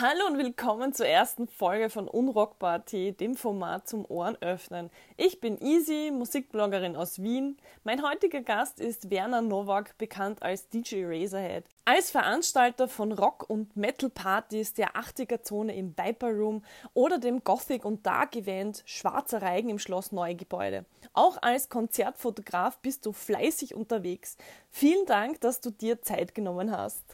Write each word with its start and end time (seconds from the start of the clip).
Hallo 0.00 0.26
und 0.26 0.38
willkommen 0.38 0.92
zur 0.92 1.06
ersten 1.06 1.46
Folge 1.46 1.88
von 1.88 2.08
Unrockparty, 2.08 3.12
dem 3.12 3.36
Format 3.36 3.86
zum 3.86 4.04
Ohren 4.04 4.36
öffnen. 4.40 4.90
Ich 5.16 5.40
bin 5.40 5.56
Easy, 5.62 6.10
Musikbloggerin 6.12 6.96
aus 6.96 7.22
Wien. 7.22 7.58
Mein 7.84 8.02
heutiger 8.02 8.40
Gast 8.40 8.80
ist 8.80 9.10
Werner 9.10 9.40
Nowak, 9.40 9.96
bekannt 9.96 10.42
als 10.42 10.68
DJ 10.68 11.04
Razorhead. 11.04 11.66
Als 11.84 12.10
Veranstalter 12.10 12.88
von 12.88 13.12
Rock- 13.12 13.48
und 13.48 13.76
Metal-Partys 13.76 14.72
der 14.72 14.96
80er-Zone 14.96 15.76
im 15.76 15.96
Viper 15.96 16.32
Room 16.32 16.64
oder 16.92 17.18
dem 17.18 17.44
Gothic- 17.44 17.84
und 17.84 18.04
Dark-Event 18.04 18.82
Schwarzer 18.86 19.42
Reigen 19.42 19.68
im 19.68 19.78
Schloss 19.78 20.10
Neugebäude. 20.10 20.86
Auch 21.12 21.38
als 21.40 21.68
Konzertfotograf 21.68 22.78
bist 22.78 23.06
du 23.06 23.12
fleißig 23.12 23.76
unterwegs. 23.76 24.38
Vielen 24.70 25.06
Dank, 25.06 25.40
dass 25.40 25.60
du 25.60 25.70
dir 25.70 26.02
Zeit 26.02 26.34
genommen 26.34 26.76
hast. 26.76 27.04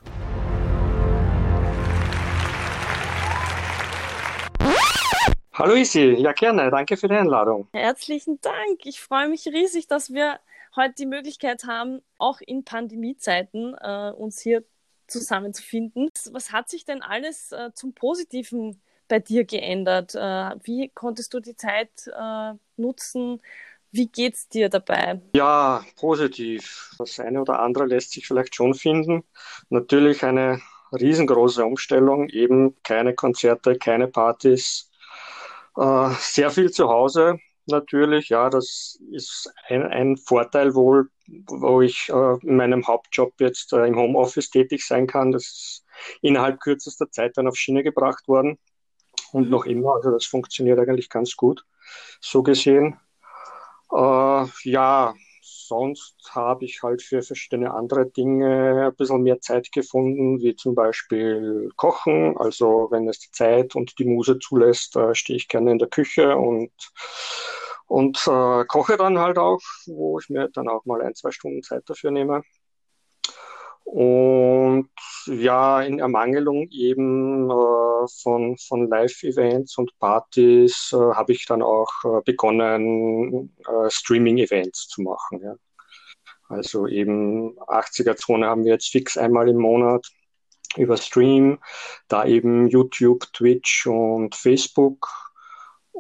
Hallo 5.61 5.75
Isi, 5.75 6.15
ja 6.15 6.33
gerne, 6.33 6.71
danke 6.71 6.97
für 6.97 7.07
die 7.07 7.17
Einladung. 7.17 7.69
Herzlichen 7.75 8.41
Dank. 8.41 8.87
Ich 8.87 8.99
freue 8.99 9.29
mich 9.29 9.47
riesig, 9.47 9.87
dass 9.87 10.11
wir 10.11 10.41
heute 10.75 10.95
die 10.95 11.05
Möglichkeit 11.05 11.65
haben, 11.65 12.01
auch 12.17 12.41
in 12.41 12.65
Pandemiezeiten 12.65 13.77
äh, 13.79 14.11
uns 14.11 14.41
hier 14.41 14.65
zusammenzufinden. 15.07 16.09
Was 16.33 16.51
hat 16.51 16.71
sich 16.71 16.87
denn 16.87 17.03
alles 17.03 17.53
äh, 17.53 17.75
zum 17.75 17.93
Positiven 17.93 18.81
bei 19.07 19.19
dir 19.19 19.45
geändert? 19.45 20.15
Äh, 20.15 20.57
wie 20.63 20.89
konntest 20.95 21.35
du 21.35 21.41
die 21.41 21.57
Zeit 21.57 21.91
äh, 22.07 22.55
nutzen? 22.79 23.43
Wie 23.91 24.09
geht's 24.09 24.49
dir 24.49 24.71
dabei? 24.71 25.21
Ja, 25.37 25.85
positiv. 25.97 26.95
Das 26.97 27.21
eine 27.21 27.39
oder 27.39 27.61
andere 27.61 27.85
lässt 27.85 28.13
sich 28.13 28.27
vielleicht 28.27 28.55
schon 28.55 28.73
finden. 28.73 29.25
Natürlich 29.69 30.25
eine 30.25 30.63
riesengroße 30.91 31.63
Umstellung, 31.67 32.31
eben 32.31 32.83
keine 32.83 33.15
Konzerte, 33.15 33.77
keine 33.77 34.09
Partys, 34.09 34.90
äh, 35.77 36.11
sehr 36.19 36.51
viel 36.51 36.71
zu 36.71 36.89
Hause 36.89 37.39
natürlich, 37.71 38.29
ja, 38.29 38.51
das 38.51 38.99
ist 39.11 39.53
ein, 39.69 39.83
ein 39.85 40.17
Vorteil 40.17 40.75
wohl, 40.75 41.11
wo 41.47 41.81
ich 41.81 42.09
äh, 42.09 42.37
in 42.43 42.57
meinem 42.57 42.87
Hauptjob 42.87 43.35
jetzt 43.41 43.73
äh, 43.73 43.87
im 43.87 43.97
Homeoffice 43.97 44.51
tätig 44.51 44.85
sein 44.87 45.07
kann. 45.07 45.33
Das 45.33 45.43
ist 45.43 45.85
innerhalb 46.23 46.61
kürzester 46.61 47.11
Zeit 47.11 47.37
dann 47.37 47.49
auf 47.49 47.57
Schiene 47.57 47.83
gebracht 47.83 48.27
worden 48.29 48.59
und 49.33 49.45
mhm. 49.45 49.51
noch 49.51 49.67
immer, 49.67 49.95
also 49.95 50.11
das 50.11 50.25
funktioniert 50.25 50.79
eigentlich 50.79 51.09
ganz 51.09 51.37
gut, 51.37 51.65
so 52.21 52.43
gesehen. 52.43 52.99
Äh, 53.93 54.45
ja, 54.65 55.15
sonst 55.71 56.17
habe 56.35 56.67
ich 56.67 56.83
halt 56.83 57.03
für 57.03 57.23
verschiedene 57.23 57.73
andere 57.75 58.11
Dinge 58.11 58.89
ein 58.89 58.97
bisschen 58.97 59.23
mehr 59.23 59.41
Zeit 59.41 59.73
gefunden, 59.73 60.41
wie 60.41 60.57
zum 60.57 60.75
Beispiel 60.77 61.71
Kochen. 61.77 62.37
Also 62.39 62.89
wenn 62.93 63.09
es 63.09 63.21
die 63.21 63.31
Zeit 63.33 63.75
und 63.77 63.99
die 63.99 64.05
Muse 64.07 64.39
zulässt, 64.41 64.97
äh, 64.97 65.15
stehe 65.15 65.39
ich 65.39 65.49
gerne 65.49 65.73
in 65.73 65.79
der 65.79 65.89
Küche 65.89 66.37
und, 66.37 66.73
und 67.89 68.19
äh, 68.27 68.65
koche 68.67 68.97
dann 68.97 69.19
halt 69.19 69.39
auch, 69.39 69.61
wo 69.87 70.19
ich 70.21 70.29
mir 70.31 70.49
dann 70.51 70.69
auch 70.69 70.85
mal 70.87 71.03
ein, 71.03 71.15
zwei 71.15 71.31
Stunden 71.31 71.63
Zeit 71.63 71.89
dafür 71.89 72.11
nehme. 72.11 72.43
Und 73.93 74.89
ja, 75.27 75.83
in 75.83 75.99
Ermangelung 75.99 76.69
eben 76.71 77.51
äh, 77.51 78.07
von, 78.23 78.57
von 78.57 78.89
Live-Events 78.89 79.79
und 79.79 79.91
Partys 79.99 80.93
äh, 80.93 80.97
habe 80.97 81.33
ich 81.33 81.45
dann 81.47 81.61
auch 81.61 81.91
äh, 82.05 82.21
begonnen, 82.25 83.53
äh, 83.67 83.91
Streaming-Events 83.91 84.87
zu 84.87 85.03
machen. 85.03 85.41
Ja. 85.43 85.57
Also 86.49 86.87
eben 86.87 87.59
80er-Zone 87.59 88.47
haben 88.47 88.65
wir 88.65 88.75
jetzt 88.75 88.93
fix 88.93 89.19
einmal 89.19 89.49
im 89.49 89.59
Monat 89.59 90.07
über 90.77 90.97
Stream, 90.97 91.59
da 92.07 92.25
eben 92.25 92.69
YouTube, 92.69 93.27
Twitch 93.33 93.89
und 93.89 94.37
Facebook 94.37 95.30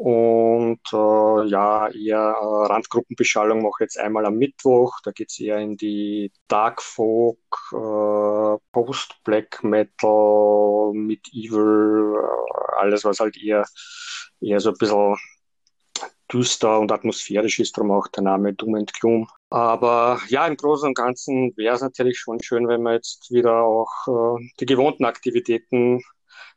und 0.01 0.81
äh, 0.95 1.47
ja, 1.49 1.89
eher 1.89 2.35
äh, 2.41 2.67
Randgruppenbeschallung 2.73 3.61
mache 3.61 3.81
ich 3.81 3.85
jetzt 3.85 3.99
einmal 3.99 4.25
am 4.25 4.37
Mittwoch. 4.37 4.99
Da 5.05 5.11
geht 5.11 5.29
es 5.31 5.39
eher 5.39 5.59
in 5.59 5.77
die 5.77 6.33
Dark 6.49 6.81
Folk, 6.81 7.37
äh, 7.73 8.57
Post-Black 8.73 9.63
Metal, 9.63 10.93
mit 10.95 11.29
Evil, 11.35 12.15
äh, 12.17 12.81
alles 12.81 13.05
was 13.05 13.21
halt 13.21 13.37
eher, 13.37 13.67
eher 14.41 14.61
so 14.61 14.71
ein 14.71 14.77
bisschen 14.79 15.17
düster 16.33 16.81
und 16.81 16.93
atmosphärisch 16.93 17.59
ist, 17.61 17.77
darum 17.77 17.91
auch 17.91 18.09
der 18.09 18.23
Name 18.23 18.55
Doom 18.55 18.77
and 18.77 18.95
Gloom. 18.95 19.29
Aber 19.51 20.19
ja, 20.29 20.47
im 20.47 20.57
Großen 20.57 20.89
und 20.89 20.95
Ganzen 20.95 21.53
wäre 21.59 21.75
es 21.75 21.83
natürlich 21.83 22.19
schon 22.19 22.43
schön, 22.43 22.69
wenn 22.69 22.83
man 22.83 22.95
jetzt 22.95 23.31
wieder 23.31 23.65
auch 23.65 23.91
äh, 24.09 24.49
die 24.61 24.67
gewohnten 24.67 25.05
Aktivitäten 25.05 26.03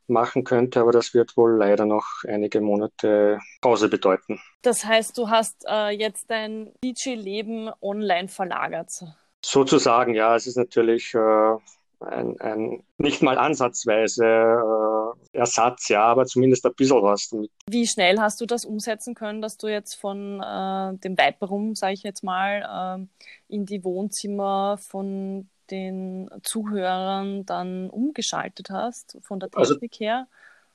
machen 0.08 0.44
könnte, 0.44 0.80
aber 0.80 0.92
das 0.92 1.14
wird 1.14 1.36
wohl 1.36 1.56
leider 1.56 1.86
noch 1.86 2.06
einige 2.26 2.60
Monate 2.60 3.38
Pause 3.60 3.88
bedeuten. 3.88 4.40
Das 4.62 4.84
heißt, 4.84 5.16
du 5.18 5.28
hast 5.28 5.64
äh, 5.68 5.90
jetzt 5.90 6.30
dein 6.30 6.72
DJ-Leben 6.84 7.70
online 7.80 8.28
verlagert. 8.28 9.04
Sozusagen, 9.44 10.14
ja. 10.14 10.34
Es 10.36 10.46
ist 10.46 10.56
natürlich 10.56 11.14
äh, 11.14 11.56
ein, 12.00 12.40
ein, 12.40 12.82
nicht 12.98 13.22
mal 13.22 13.38
ansatzweise 13.38 14.24
äh, 14.24 15.38
Ersatz, 15.38 15.88
ja, 15.88 16.04
aber 16.04 16.26
zumindest 16.26 16.64
ein 16.66 16.74
bisschen 16.74 17.02
was 17.02 17.28
damit. 17.28 17.50
Wie 17.68 17.86
schnell 17.86 18.18
hast 18.20 18.40
du 18.40 18.46
das 18.46 18.64
umsetzen 18.64 19.14
können, 19.14 19.42
dass 19.42 19.56
du 19.56 19.68
jetzt 19.68 19.94
von 19.94 20.40
äh, 20.40 20.96
dem 20.98 21.16
Room, 21.42 21.74
sage 21.74 21.94
ich 21.94 22.02
jetzt 22.02 22.22
mal, 22.22 22.98
äh, 22.98 23.54
in 23.54 23.66
die 23.66 23.84
Wohnzimmer 23.84 24.78
von 24.78 25.48
den 25.70 26.28
Zuhörern 26.42 27.44
dann 27.46 27.90
umgeschaltet 27.90 28.70
hast, 28.70 29.18
von 29.22 29.40
der 29.40 29.48
also 29.52 29.74
Technik 29.74 29.92
also, 29.92 30.04
her? 30.04 30.26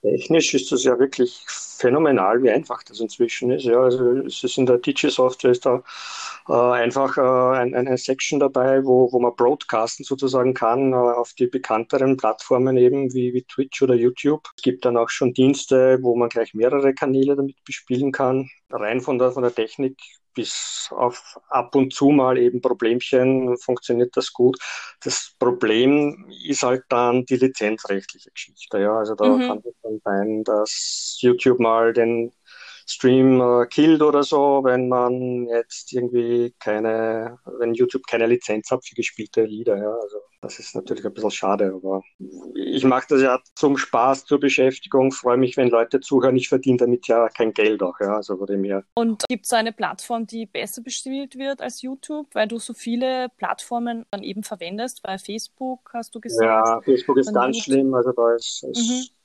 Technisch 0.02 0.54
ist 0.54 0.72
das 0.72 0.86
ja 0.86 0.98
wirklich 0.98 1.44
phänomenal, 1.48 2.42
wie 2.42 2.50
einfach 2.50 2.84
das 2.84 3.02
inzwischen 3.02 3.52
ist. 3.52 3.66
Ja, 3.66 3.82
also 3.82 4.12
es 4.20 4.42
ist 4.44 4.58
in 4.58 4.66
der 4.66 4.78
DJ-Software 4.78 5.52
ist 5.52 5.66
da 5.66 5.84
äh, 6.48 6.54
einfach 6.54 7.18
äh, 7.18 7.58
ein, 7.60 7.76
eine 7.76 7.98
Section 7.98 8.40
dabei, 8.40 8.86
wo, 8.86 9.12
wo 9.12 9.20
man 9.20 9.36
broadcasten 9.36 10.06
sozusagen 10.06 10.54
kann 10.54 10.94
äh, 10.94 10.96
auf 10.96 11.34
die 11.34 11.48
bekannteren 11.48 12.16
Plattformen 12.16 12.78
eben 12.78 13.14
wie, 13.14 13.34
wie 13.34 13.44
Twitch 13.44 13.82
oder 13.82 13.94
YouTube. 13.94 14.48
Es 14.56 14.64
gibt 14.64 14.86
dann 14.86 14.96
auch 14.96 15.10
schon 15.10 15.34
Dienste, 15.34 16.00
wo 16.02 16.16
man 16.16 16.30
gleich 16.30 16.54
mehrere 16.54 16.94
Kanäle 16.94 17.36
damit 17.36 17.62
bespielen 17.66 18.14
kann. 18.14 18.50
Rein 18.70 19.02
von 19.02 19.20
der, 19.20 19.32
von 19.32 19.44
der 19.44 19.54
Technik 19.54 19.98
bis 20.40 20.88
auf 20.92 21.38
ab 21.50 21.76
und 21.76 21.94
zu 21.94 22.12
mal 22.12 22.38
eben 22.38 22.62
Problemchen 22.62 23.58
funktioniert 23.58 24.16
das 24.16 24.32
gut. 24.32 24.58
Das 25.04 25.36
Problem 25.38 26.26
ist 26.48 26.64
halt 26.64 26.84
dann 26.88 27.26
die 27.26 27.36
lizenzrechtliche 27.36 28.32
Geschichte. 28.32 28.80
Ja, 28.80 28.98
also 28.98 29.16
da 29.16 29.26
mhm. 29.26 29.48
kann 29.48 29.58
es 29.58 29.76
dann 29.84 30.00
sein, 30.06 30.44
dass 30.46 31.18
YouTube 31.20 31.60
mal 31.60 31.92
den 31.92 32.32
Stream 32.90 33.40
äh, 33.40 33.68
killt 33.68 34.02
oder 34.02 34.24
so, 34.24 34.62
wenn 34.64 34.90
man 34.90 35.46
jetzt 35.46 35.94
irgendwie 35.94 36.56
keine, 36.60 37.38
wenn 37.60 37.76
YouTube 37.76 38.08
keine 38.08 38.26
Lizenz 38.26 38.72
hat 38.72 38.84
für 38.84 38.96
gespielte 38.96 39.44
Lieder. 39.44 39.78
Ja. 39.78 39.94
Also 39.94 40.18
das 40.42 40.58
ist 40.58 40.74
natürlich 40.74 41.06
ein 41.06 41.14
bisschen 41.14 41.32
schade, 41.32 41.74
aber 41.76 42.02
ich 42.56 42.84
mache 42.86 43.06
das 43.10 43.22
ja 43.22 43.40
zum 43.56 43.78
Spaß, 43.78 44.26
zur 44.26 44.40
Beschäftigung, 44.40 45.12
freue 45.12 45.38
mich, 45.38 45.56
wenn 45.56 45.70
Leute 45.70 46.00
zuhören. 46.00 46.36
Ich 46.36 46.50
verdiene 46.50 46.78
damit 46.78 47.08
ja 47.08 47.30
kein 47.30 47.54
Geld 47.54 47.84
auch, 47.84 48.00
ja, 48.00 48.16
also 48.16 48.44
dem 48.46 48.64
her. 48.64 48.84
Und 48.96 49.24
gibt 49.28 49.46
es 49.46 49.54
eine 49.54 49.72
Plattform, 49.72 50.26
die 50.26 50.48
besser 50.48 50.82
bespielt 50.82 51.38
wird 51.38 51.62
als 51.62 51.84
YouTube, 51.84 52.28
weil 52.34 52.48
du 52.48 52.58
so 52.58 52.74
viele 52.74 53.28
Plattformen 53.38 54.06
dann 54.10 54.24
eben 54.24 54.44
verwendest, 54.44 55.02
weil 55.04 55.20
Facebook 55.20 55.92
hast 55.94 56.16
du 56.16 56.22
gesagt? 56.22 56.46
Ja, 56.46 56.82
Facebook 56.82 57.18
ist 57.18 57.34
ganz 57.34 57.58
schlimm, 57.58 57.94
also 57.94 58.14
da 58.14 58.34
ist, 58.34 58.64
ist 58.64 58.90
mhm 58.90 59.19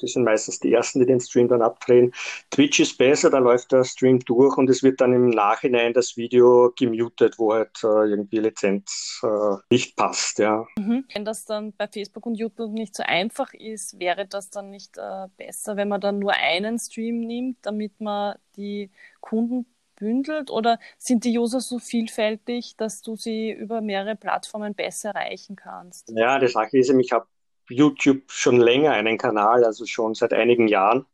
das 0.00 0.12
sind 0.12 0.24
meistens 0.24 0.60
die 0.60 0.72
ersten, 0.72 1.00
die 1.00 1.06
den 1.06 1.20
Stream 1.20 1.48
dann 1.48 1.62
abdrehen. 1.62 2.12
Twitch 2.50 2.80
ist 2.80 2.98
besser, 2.98 3.30
da 3.30 3.38
läuft 3.38 3.72
der 3.72 3.84
Stream 3.84 4.20
durch 4.20 4.56
und 4.56 4.70
es 4.70 4.82
wird 4.82 5.00
dann 5.00 5.12
im 5.12 5.30
Nachhinein 5.30 5.92
das 5.92 6.16
Video 6.16 6.72
gemutet, 6.76 7.38
wo 7.38 7.52
halt 7.52 7.82
äh, 7.82 8.08
irgendwie 8.08 8.38
Lizenz 8.38 9.20
äh, 9.22 9.56
nicht 9.70 9.96
passt. 9.96 10.38
Ja. 10.38 10.66
Mhm. 10.78 11.04
Wenn 11.12 11.24
das 11.24 11.44
dann 11.44 11.72
bei 11.72 11.88
Facebook 11.88 12.26
und 12.26 12.34
YouTube 12.34 12.72
nicht 12.72 12.94
so 12.94 13.02
einfach 13.02 13.52
ist, 13.54 13.98
wäre 13.98 14.26
das 14.26 14.50
dann 14.50 14.70
nicht 14.70 14.96
äh, 14.98 15.28
besser, 15.36 15.76
wenn 15.76 15.88
man 15.88 16.00
dann 16.00 16.18
nur 16.18 16.32
einen 16.32 16.78
Stream 16.78 17.20
nimmt, 17.20 17.58
damit 17.62 18.00
man 18.00 18.36
die 18.56 18.90
Kunden 19.20 19.66
bündelt 19.96 20.50
oder 20.50 20.78
sind 20.98 21.24
die 21.24 21.38
User 21.38 21.60
so 21.60 21.78
vielfältig, 21.78 22.76
dass 22.76 23.02
du 23.02 23.16
sie 23.16 23.50
über 23.50 23.80
mehrere 23.80 24.16
Plattformen 24.16 24.74
besser 24.74 25.10
erreichen 25.10 25.56
kannst? 25.56 26.10
Ja, 26.14 26.38
die 26.38 26.48
Sache 26.48 26.78
ist, 26.78 26.90
ich 26.90 27.12
habe 27.12 27.26
YouTube 27.68 28.30
schon 28.30 28.60
länger 28.60 28.92
einen 28.92 29.18
Kanal, 29.18 29.64
also 29.64 29.86
schon 29.86 30.14
seit 30.14 30.32
einigen 30.32 30.68
Jahren, 30.68 31.06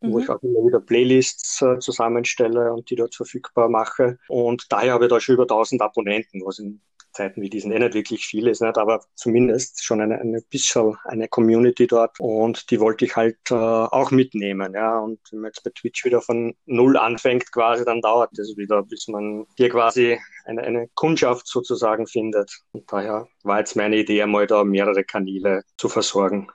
mhm. 0.00 0.12
wo 0.12 0.18
ich 0.20 0.28
auch 0.28 0.42
immer 0.42 0.66
wieder 0.66 0.80
Playlists 0.80 1.62
äh, 1.62 1.78
zusammenstelle 1.78 2.72
und 2.72 2.90
die 2.90 2.96
dort 2.96 3.14
verfügbar 3.14 3.68
mache. 3.68 4.18
Und 4.28 4.66
daher 4.70 4.94
habe 4.94 5.04
ich 5.04 5.10
da 5.10 5.20
schon 5.20 5.34
über 5.34 5.44
1000 5.44 5.82
Abonnenten, 5.82 6.42
was 6.44 6.58
in 6.58 6.80
Zeiten 7.12 7.40
wie 7.42 7.50
diesen 7.50 7.70
nicht 7.70 7.94
wirklich 7.94 8.26
viel 8.26 8.48
ist, 8.48 8.62
nicht? 8.62 8.78
aber 8.78 9.04
zumindest 9.14 9.84
schon 9.84 10.00
eine, 10.00 10.20
eine 10.20 10.40
bisschen 10.42 10.96
eine 11.04 11.28
Community 11.28 11.86
dort 11.86 12.18
und 12.20 12.70
die 12.70 12.80
wollte 12.80 13.04
ich 13.04 13.16
halt 13.16 13.38
äh, 13.50 13.54
auch 13.54 14.10
mitnehmen. 14.10 14.74
Ja? 14.74 14.98
Und 14.98 15.20
wenn 15.30 15.40
man 15.40 15.50
jetzt 15.50 15.64
bei 15.64 15.70
Twitch 15.74 16.04
wieder 16.04 16.20
von 16.20 16.54
Null 16.66 16.96
anfängt 16.96 17.50
quasi, 17.52 17.84
dann 17.84 18.00
dauert 18.00 18.30
das 18.34 18.56
wieder, 18.56 18.82
bis 18.82 19.08
man 19.08 19.46
hier 19.56 19.70
quasi 19.70 20.18
eine, 20.44 20.62
eine 20.62 20.88
Kundschaft 20.94 21.46
sozusagen 21.46 22.06
findet. 22.06 22.50
Und 22.72 22.90
daher 22.92 23.28
war 23.42 23.58
jetzt 23.58 23.76
meine 23.76 23.96
Idee, 23.96 24.22
einmal 24.22 24.46
da 24.46 24.64
mehrere 24.64 25.04
Kanäle 25.04 25.62
zu 25.76 25.88
versorgen. 25.88 26.48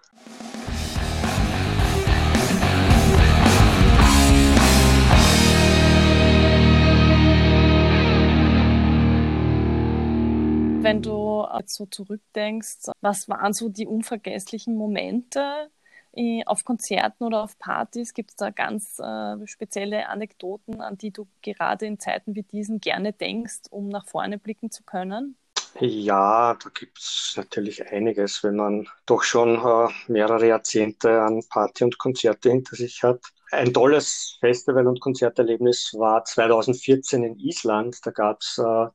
Jetzt 10.84 11.76
so 11.76 11.86
zurückdenkst, 11.86 12.92
was 13.02 13.30
waren 13.30 13.54
so 13.54 13.70
die 13.70 13.88
unvergesslichen 13.88 14.76
Momente 14.76 15.70
äh, 16.14 16.44
auf 16.46 16.64
Konzerten 16.64 17.24
oder 17.24 17.44
auf 17.44 17.58
Partys? 17.58 18.14
Gibt 18.14 18.32
es 18.32 18.36
da 18.36 18.50
ganz 18.50 19.00
äh, 19.00 19.48
spezielle 19.48 20.08
Anekdoten, 20.08 20.82
an 20.82 20.98
die 20.98 21.12
du 21.12 21.28
gerade 21.42 21.86
in 21.86 22.00
Zeiten 22.00 22.36
wie 22.36 22.44
diesen 22.44 22.80
gerne 22.80 23.14
denkst, 23.14 23.62
um 23.70 23.90
nach 23.90 24.06
vorne 24.08 24.38
blicken 24.38 24.72
zu 24.72 24.84
können? 24.84 25.38
Ja, 25.80 26.54
da 26.54 26.70
gibt 26.70 27.00
es 27.00 27.34
natürlich 27.36 27.88
einiges, 27.88 28.44
wenn 28.44 28.58
man 28.58 28.88
doch 29.08 29.24
schon 29.24 29.56
äh, 29.56 29.92
mehrere 30.08 30.48
Jahrzehnte 30.48 31.22
an 31.22 31.44
Party 31.50 31.84
und 31.84 31.98
Konzerte 31.98 32.52
hinter 32.52 32.76
sich 32.76 33.02
hat. 33.02 33.22
Ein 33.52 33.74
tolles 33.74 34.38
Festival- 34.40 34.88
und 34.88 35.00
Konzerterlebnis 35.00 35.94
war 35.98 36.26
2014 36.26 37.24
in 37.24 37.40
Island. 37.40 37.98
Da 38.04 38.12
gab 38.12 38.42
es 38.42 38.60
äh, 38.60 38.88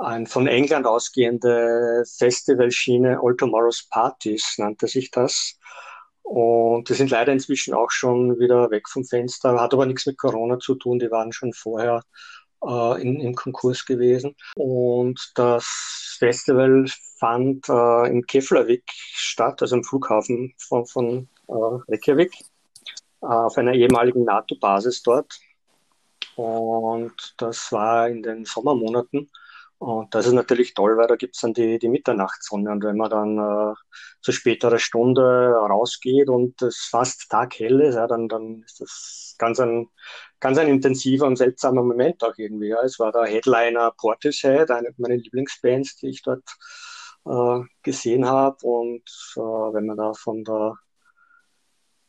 ein 0.00 0.26
von 0.26 0.46
England 0.46 0.86
ausgehende 0.86 2.04
Festivalschiene 2.16 3.20
All 3.22 3.36
Tomorrow's 3.36 3.88
Parties, 3.88 4.54
nannte 4.58 4.86
sich 4.86 5.10
das. 5.10 5.58
Und 6.22 6.88
die 6.88 6.94
sind 6.94 7.10
leider 7.10 7.32
inzwischen 7.32 7.74
auch 7.74 7.90
schon 7.90 8.38
wieder 8.38 8.70
weg 8.70 8.88
vom 8.88 9.04
Fenster, 9.04 9.60
hat 9.60 9.72
aber 9.72 9.86
nichts 9.86 10.06
mit 10.06 10.18
Corona 10.18 10.58
zu 10.58 10.74
tun, 10.74 10.98
die 10.98 11.10
waren 11.10 11.32
schon 11.32 11.52
vorher 11.52 12.02
äh, 12.62 13.00
in, 13.00 13.20
im 13.20 13.34
Konkurs 13.34 13.86
gewesen. 13.86 14.36
Und 14.54 15.32
das 15.36 16.16
Festival 16.18 16.84
fand 17.18 17.68
äh, 17.68 18.10
in 18.10 18.26
Keflavik 18.26 18.84
statt, 18.92 19.62
also 19.62 19.76
im 19.76 19.84
Flughafen 19.84 20.54
von, 20.58 20.86
von 20.86 21.28
äh, 21.48 21.52
Reykjavik, 21.88 22.34
äh, 23.22 23.26
auf 23.26 23.56
einer 23.56 23.72
ehemaligen 23.72 24.24
NATO-Basis 24.24 25.02
dort. 25.02 25.38
Und 26.36 27.34
das 27.38 27.72
war 27.72 28.08
in 28.08 28.22
den 28.22 28.44
Sommermonaten. 28.44 29.30
Und 29.78 30.12
das 30.12 30.26
ist 30.26 30.32
natürlich 30.32 30.74
toll, 30.74 30.96
weil 30.96 31.06
da 31.06 31.14
gibt's 31.14 31.40
dann 31.40 31.54
die, 31.54 31.78
die 31.78 31.88
Mitternachtssonne. 31.88 32.70
Und 32.72 32.82
wenn 32.82 32.96
man 32.96 33.10
dann 33.10 33.38
äh, 33.38 33.74
zu 34.22 34.32
späterer 34.32 34.78
Stunde 34.78 35.52
rausgeht 35.54 36.28
und 36.28 36.60
es 36.62 36.88
fast 36.90 37.30
taghell 37.30 37.80
ist, 37.80 37.94
ja, 37.94 38.08
dann, 38.08 38.28
dann 38.28 38.62
ist 38.64 38.80
das 38.80 39.36
ganz 39.38 39.60
ein, 39.60 39.88
ganz 40.40 40.58
ein 40.58 40.66
intensiver 40.66 41.26
und 41.26 41.36
seltsamer 41.36 41.84
Moment 41.84 42.24
auch 42.24 42.34
irgendwie. 42.36 42.68
Ja. 42.68 42.82
Es 42.82 42.98
war 42.98 43.12
der 43.12 43.26
Headliner 43.26 43.92
Portishead, 43.96 44.70
eine 44.72 44.92
meiner 44.96 45.16
Lieblingsbands, 45.16 45.96
die 45.96 46.08
ich 46.08 46.22
dort 46.22 46.42
äh, 47.24 47.60
gesehen 47.82 48.26
habe. 48.26 48.56
Und 48.66 49.04
äh, 49.36 49.40
wenn 49.40 49.86
man 49.86 49.96
da 49.96 50.12
von 50.12 50.42
der 50.42 50.74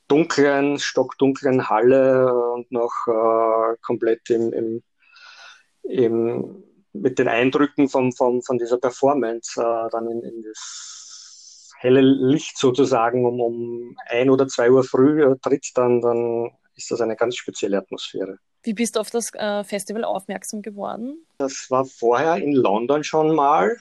dunklen, 0.08 0.80
stockdunklen 0.80 1.70
Halle 1.70 2.34
und 2.34 2.72
noch 2.72 2.94
äh, 3.06 3.78
komplett 3.84 4.28
im, 4.32 4.54
im, 4.54 4.84
im 5.84 6.64
mit 6.94 7.20
den 7.20 7.28
Eindrücken 7.28 7.90
von, 7.90 8.12
von, 8.12 8.42
von 8.42 8.58
dieser 8.58 8.78
Performance 8.78 9.62
äh, 9.62 9.90
dann 9.92 10.10
in, 10.10 10.24
in 10.24 10.44
das 10.44 11.72
helle 11.80 12.02
Licht 12.02 12.58
sozusagen 12.58 13.26
um, 13.26 13.40
um 13.40 13.98
ein 14.08 14.30
oder 14.30 14.48
zwei 14.48 14.70
Uhr 14.70 14.84
früh 14.84 15.24
äh, 15.24 15.36
tritt, 15.42 15.72
dann, 15.76 16.02
dann 16.02 16.52
ist 16.76 16.92
das 16.92 17.02
eine 17.02 17.16
ganz 17.16 17.36
spezielle 17.36 17.78
Atmosphäre. 17.78 18.38
Wie 18.64 18.74
bist 18.74 18.96
du 18.96 19.00
auf 19.00 19.10
das 19.10 19.34
äh, 19.34 19.64
Festival 19.64 20.04
aufmerksam 20.04 20.62
geworden? 20.62 21.26
Das 21.38 21.68
war 21.70 21.86
vorher 21.86 22.36
in 22.36 22.54
London 22.54 23.04
schon 23.04 23.34
mal. 23.34 23.78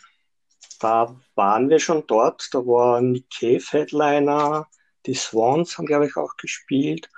Da 0.80 1.16
waren 1.34 1.68
wir 1.68 1.80
schon 1.80 2.04
dort. 2.06 2.48
Da 2.52 2.58
war 2.58 3.00
Nick 3.00 3.28
Cave 3.30 3.64
Headliner. 3.70 4.68
Die 5.06 5.14
Swans 5.14 5.76
haben, 5.76 5.86
glaube 5.86 6.06
ich, 6.06 6.16
auch 6.16 6.36
gespielt. 6.36 7.08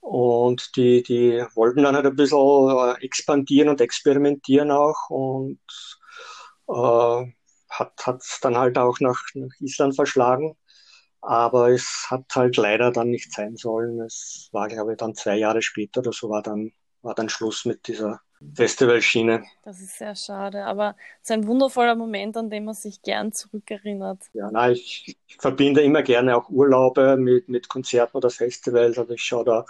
Und 0.00 0.76
die, 0.76 1.02
die 1.02 1.44
wollten 1.54 1.82
dann 1.84 1.94
halt 1.96 2.06
ein 2.06 2.16
bisschen 2.16 2.38
äh, 2.38 3.04
expandieren 3.04 3.68
und 3.68 3.80
experimentieren 3.80 4.70
auch 4.70 5.10
und 5.10 5.60
äh, 6.68 7.32
hat 7.70 7.92
hat 8.06 8.22
dann 8.42 8.56
halt 8.56 8.78
auch 8.78 9.00
nach, 9.00 9.20
nach 9.34 9.50
Island 9.60 9.94
verschlagen. 9.94 10.56
Aber 11.22 11.70
es 11.70 12.06
hat 12.10 12.24
halt 12.34 12.56
leider 12.56 12.92
dann 12.92 13.10
nicht 13.10 13.32
sein 13.32 13.56
sollen. 13.56 14.00
Es 14.02 14.48
war, 14.52 14.68
glaube 14.68 14.92
ich, 14.92 14.98
dann 14.98 15.14
zwei 15.14 15.36
Jahre 15.36 15.62
später 15.62 16.00
oder 16.00 16.12
so 16.12 16.30
war 16.30 16.42
dann, 16.42 16.72
war 17.02 17.14
dann 17.14 17.28
Schluss 17.28 17.64
mit 17.66 17.88
dieser 17.88 18.20
Festivalschiene. 18.54 19.44
Das 19.62 19.80
ist 19.80 19.98
sehr 19.98 20.14
schade, 20.14 20.64
aber 20.64 20.96
es 21.22 21.30
ist 21.30 21.32
ein 21.32 21.46
wundervoller 21.46 21.94
Moment, 21.94 22.36
an 22.36 22.48
den 22.48 22.64
man 22.64 22.74
sich 22.74 23.02
gern 23.02 23.32
zurückerinnert. 23.32 24.18
Ja, 24.32 24.50
nein, 24.50 24.72
ich, 24.72 25.16
ich 25.26 25.36
verbinde 25.36 25.82
immer 25.82 26.02
gerne 26.02 26.36
auch 26.36 26.48
Urlaube 26.48 27.16
mit, 27.16 27.48
mit 27.48 27.68
Konzerten 27.68 28.16
oder 28.16 28.30
Festivals. 28.30 28.98
Also 28.98 29.12
ich 29.12 29.22
schaue 29.22 29.44
da 29.44 29.66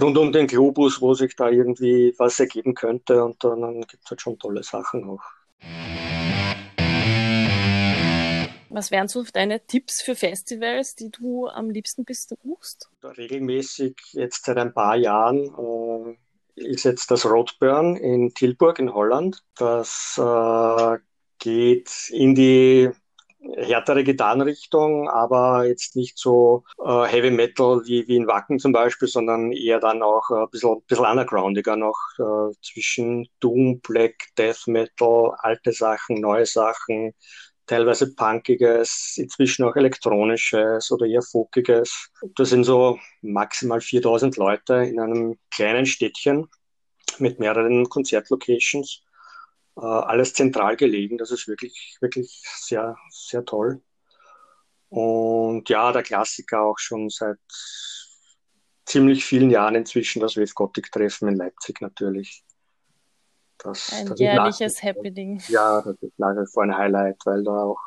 rund 0.00 0.18
um 0.18 0.30
den 0.32 0.46
Globus, 0.46 1.00
wo 1.00 1.14
sich 1.14 1.34
da 1.36 1.48
irgendwie 1.48 2.14
was 2.18 2.38
ergeben 2.38 2.74
könnte 2.74 3.24
und 3.24 3.42
dann, 3.42 3.60
dann 3.62 3.80
gibt 3.82 4.04
es 4.04 4.10
halt 4.10 4.20
schon 4.20 4.38
tolle 4.38 4.62
Sachen 4.62 5.08
auch. 5.08 5.22
Was 8.72 8.92
wären 8.92 9.08
so 9.08 9.24
deine 9.24 9.66
Tipps 9.66 10.00
für 10.00 10.14
Festivals, 10.14 10.94
die 10.94 11.10
du 11.10 11.48
am 11.48 11.70
liebsten 11.70 12.04
besuchst? 12.04 12.88
Regelmäßig 13.02 13.96
jetzt 14.12 14.44
seit 14.44 14.58
ein 14.58 14.72
paar 14.72 14.96
Jahren 14.96 15.38
äh, 15.46 16.16
ist 16.60 16.84
jetzt 16.84 17.10
das 17.10 17.26
Roadburn 17.26 17.96
in 17.96 18.34
Tilburg 18.34 18.78
in 18.78 18.94
Holland. 18.94 19.42
Das 19.56 20.18
äh, 20.18 20.98
geht 21.38 21.90
in 22.10 22.34
die 22.34 22.90
härtere 23.56 24.04
Gitarrenrichtung, 24.04 25.08
aber 25.08 25.64
jetzt 25.66 25.96
nicht 25.96 26.18
so 26.18 26.64
äh, 26.84 27.04
Heavy 27.04 27.30
Metal 27.30 27.80
wie, 27.86 28.06
wie 28.06 28.16
in 28.16 28.26
Wacken 28.26 28.58
zum 28.58 28.72
Beispiel, 28.72 29.08
sondern 29.08 29.52
eher 29.52 29.80
dann 29.80 30.02
auch 30.02 30.30
äh, 30.30 30.42
ein 30.42 30.50
bisschen, 30.50 30.82
bisschen 30.86 31.06
undergroundiger 31.06 31.76
noch 31.76 31.98
äh, 32.18 32.54
zwischen 32.62 33.28
Doom, 33.40 33.80
Black, 33.80 34.14
Death 34.36 34.66
Metal, 34.66 35.32
alte 35.38 35.72
Sachen, 35.72 36.20
neue 36.20 36.46
Sachen, 36.46 37.12
teilweise 37.70 38.12
punkiges, 38.16 39.14
inzwischen 39.16 39.64
auch 39.64 39.76
elektronisches 39.76 40.90
oder 40.90 41.06
eher 41.06 41.22
folkiges. 41.22 42.10
Das 42.34 42.50
sind 42.50 42.64
so 42.64 42.98
maximal 43.22 43.80
4000 43.80 44.36
Leute 44.36 44.74
in 44.74 44.98
einem 44.98 45.38
kleinen 45.54 45.86
Städtchen 45.86 46.48
mit 47.18 47.38
mehreren 47.38 47.88
Konzertlocations. 47.88 49.04
Äh, 49.76 49.82
alles 49.82 50.34
zentral 50.34 50.76
gelegen. 50.76 51.16
Das 51.16 51.30
ist 51.30 51.46
wirklich, 51.46 51.96
wirklich 52.00 52.42
sehr, 52.56 52.96
sehr 53.10 53.44
toll. 53.44 53.80
Und 54.88 55.68
ja, 55.68 55.92
der 55.92 56.02
Klassiker 56.02 56.62
auch 56.62 56.78
schon 56.78 57.08
seit 57.08 57.38
ziemlich 58.84 59.24
vielen 59.24 59.50
Jahren 59.50 59.76
inzwischen 59.76 60.18
das 60.18 60.36
Wave 60.36 60.54
Gothic 60.54 60.90
Treffen 60.90 61.28
in 61.28 61.36
Leipzig 61.36 61.80
natürlich. 61.80 62.42
Das, 63.62 63.92
ein 63.92 64.06
das 64.06 64.18
jährliches 64.18 64.82
Happening. 64.82 65.42
Ja, 65.48 65.82
das 65.82 65.96
ist 66.00 66.18
nach 66.18 66.34
vor 66.52 66.62
ein 66.62 66.76
Highlight, 66.76 67.18
weil 67.24 67.44
da 67.44 67.64
auch 67.64 67.80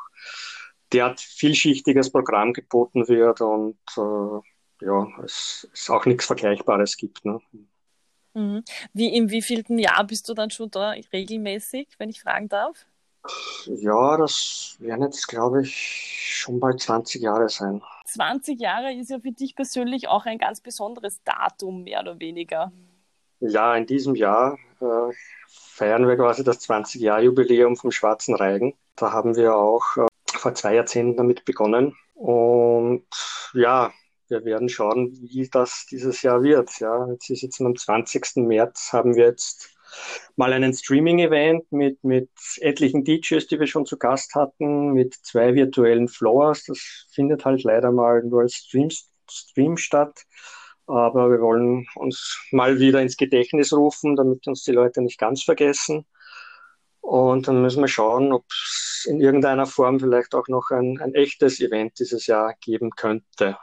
derart 0.92 1.20
vielschichtiges 1.20 2.10
Programm 2.10 2.52
geboten 2.52 3.08
wird 3.08 3.40
und 3.40 3.78
äh, 3.96 4.84
ja, 4.86 5.06
es, 5.24 5.68
es 5.72 5.90
auch 5.90 6.06
nichts 6.06 6.26
Vergleichbares 6.26 6.96
gibt. 6.96 7.24
Ne? 7.24 7.40
Mhm. 8.34 8.64
Wie 8.92 9.16
im 9.16 9.30
wievielten 9.30 9.78
Jahr 9.78 10.04
bist 10.04 10.28
du 10.28 10.34
dann 10.34 10.50
schon 10.50 10.70
da 10.70 10.94
regelmäßig, 11.12 11.88
wenn 11.98 12.10
ich 12.10 12.20
fragen 12.20 12.48
darf? 12.48 12.86
Ja, 13.66 14.18
das 14.18 14.76
werden 14.80 15.02
jetzt, 15.04 15.26
glaube 15.28 15.62
ich, 15.62 16.36
schon 16.36 16.60
bald 16.60 16.80
20 16.80 17.22
Jahre 17.22 17.48
sein. 17.48 17.82
20 18.06 18.60
Jahre 18.60 18.92
ist 18.92 19.10
ja 19.10 19.18
für 19.18 19.32
dich 19.32 19.56
persönlich 19.56 20.08
auch 20.08 20.26
ein 20.26 20.38
ganz 20.38 20.60
besonderes 20.60 21.22
Datum, 21.24 21.84
mehr 21.84 22.00
oder 22.00 22.20
weniger. 22.20 22.70
Ja, 23.40 23.74
in 23.76 23.86
diesem 23.86 24.14
Jahr 24.14 24.58
äh, 24.80 25.14
feiern 25.74 26.06
wir 26.06 26.16
quasi 26.16 26.44
das 26.44 26.60
20-Jahr-Jubiläum 26.60 27.76
vom 27.76 27.90
Schwarzen 27.90 28.36
Reigen. 28.36 28.74
Da 28.94 29.10
haben 29.10 29.34
wir 29.34 29.56
auch 29.56 29.96
äh, 29.96 30.06
vor 30.32 30.54
zwei 30.54 30.76
Jahrzehnten 30.76 31.16
damit 31.16 31.44
begonnen. 31.44 31.96
Und 32.14 33.08
ja, 33.54 33.92
wir 34.28 34.44
werden 34.44 34.68
schauen, 34.68 35.12
wie 35.20 35.48
das 35.50 35.86
dieses 35.90 36.22
Jahr 36.22 36.44
wird. 36.44 36.78
Ja, 36.78 37.08
jetzt 37.10 37.28
ist 37.28 37.42
jetzt 37.42 37.60
am 37.60 37.74
20. 37.74 38.36
März 38.36 38.92
haben 38.92 39.16
wir 39.16 39.24
jetzt 39.24 39.74
mal 40.36 40.52
einen 40.52 40.72
Streaming-Event 40.72 41.72
mit, 41.72 42.04
mit 42.04 42.30
etlichen 42.60 43.02
DJs, 43.02 43.44
die 43.48 43.58
wir 43.58 43.66
schon 43.66 43.84
zu 43.84 43.98
Gast 43.98 44.36
hatten, 44.36 44.92
mit 44.92 45.14
zwei 45.14 45.54
virtuellen 45.54 46.06
Floors. 46.06 46.66
Das 46.66 47.06
findet 47.10 47.44
halt 47.44 47.64
leider 47.64 47.90
mal 47.90 48.22
nur 48.22 48.42
als 48.42 48.54
Stream, 48.54 48.90
Stream 49.28 49.76
statt. 49.76 50.22
Aber 50.86 51.30
wir 51.30 51.40
wollen 51.40 51.86
uns 51.94 52.38
mal 52.50 52.78
wieder 52.78 53.00
ins 53.00 53.16
Gedächtnis 53.16 53.72
rufen, 53.72 54.16
damit 54.16 54.46
uns 54.46 54.64
die 54.64 54.72
Leute 54.72 55.00
nicht 55.00 55.18
ganz 55.18 55.42
vergessen. 55.42 56.06
Und 57.00 57.48
dann 57.48 57.62
müssen 57.62 57.82
wir 57.82 57.88
schauen, 57.88 58.32
ob 58.32 58.44
es 58.50 59.06
in 59.08 59.20
irgendeiner 59.20 59.66
Form 59.66 60.00
vielleicht 60.00 60.34
auch 60.34 60.48
noch 60.48 60.70
ein, 60.70 60.98
ein 61.00 61.14
echtes 61.14 61.60
Event 61.60 61.98
dieses 61.98 62.26
Jahr 62.26 62.54
geben 62.60 62.90
könnte. 62.90 63.58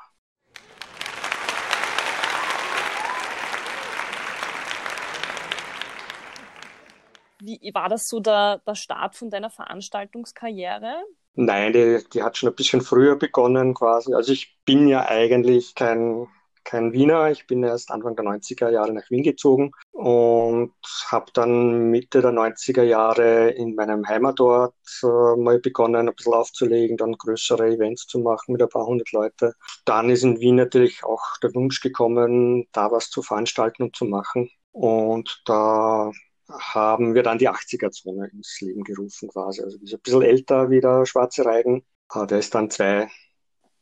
Wie 7.40 7.72
war 7.74 7.90
das 7.90 8.08
so 8.08 8.20
der, 8.20 8.60
der 8.60 8.76
Start 8.76 9.16
von 9.16 9.32
deiner 9.32 9.50
Veranstaltungskarriere? 9.50 11.04
Nein, 11.34 11.74
die, 11.74 12.00
die 12.14 12.22
hat 12.22 12.38
schon 12.38 12.50
ein 12.50 12.56
bisschen 12.56 12.82
früher 12.82 13.16
begonnen 13.16 13.74
quasi. 13.74 14.14
Also 14.14 14.32
ich 14.34 14.60
bin 14.66 14.88
ja 14.88 15.08
eigentlich 15.08 15.74
kein 15.74 16.28
kein 16.64 16.94
Wiener. 16.94 17.32
Ich 17.32 17.48
bin 17.48 17.64
erst 17.64 17.92
Anfang 17.92 18.16
der 18.16 18.26
90er 18.26 18.70
Jahre 18.70 18.94
nach 18.94 19.10
Wien 19.10 19.24
gezogen 19.24 19.72
und 19.92 20.74
habe 21.08 21.32
dann 21.34 21.90
Mitte 21.92 22.22
der 22.22 22.32
90er 22.32 22.84
Jahre 22.84 23.50
in 23.50 23.76
meinem 23.76 24.08
Heimatort 24.08 24.74
äh, 25.04 25.36
mal 25.38 25.60
begonnen, 25.60 26.08
ein 26.08 26.16
bisschen 26.16 26.34
aufzulegen, 26.34 26.98
dann 26.98 27.14
größere 27.14 27.68
Events 27.68 28.08
zu 28.08 28.20
machen 28.20 28.54
mit 28.54 28.62
ein 28.62 28.70
paar 28.70 28.86
hundert 28.86 29.12
Leute. 29.12 29.54
Dann 29.86 30.10
ist 30.10 30.24
in 30.24 30.40
Wien 30.40 30.56
natürlich 30.56 31.04
auch 31.04 31.38
der 31.44 31.54
Wunsch 31.54 31.82
gekommen, 31.82 32.68
da 32.72 32.92
was 32.92 33.10
zu 33.10 33.22
veranstalten 33.22 33.84
und 33.84 33.96
zu 33.96 34.06
machen. 34.06 34.50
Und 34.72 35.42
da 35.46 36.12
haben 36.50 37.14
wir 37.16 37.24
dann 37.24 37.38
die 37.38 37.50
80er-Zone 37.50 38.30
ins 38.34 38.60
Leben 38.62 38.84
gerufen 38.84 39.30
quasi. 39.30 39.62
Also 39.62 39.78
ein 39.78 40.02
bisschen 40.02 40.22
älter 40.22 40.70
wie 40.70 40.82
der 40.82 41.06
Schwarze 41.06 41.46
Reigen. 41.46 41.86
Der 42.30 42.40
ist 42.40 42.54
dann 42.56 42.70
zwei 42.70 43.10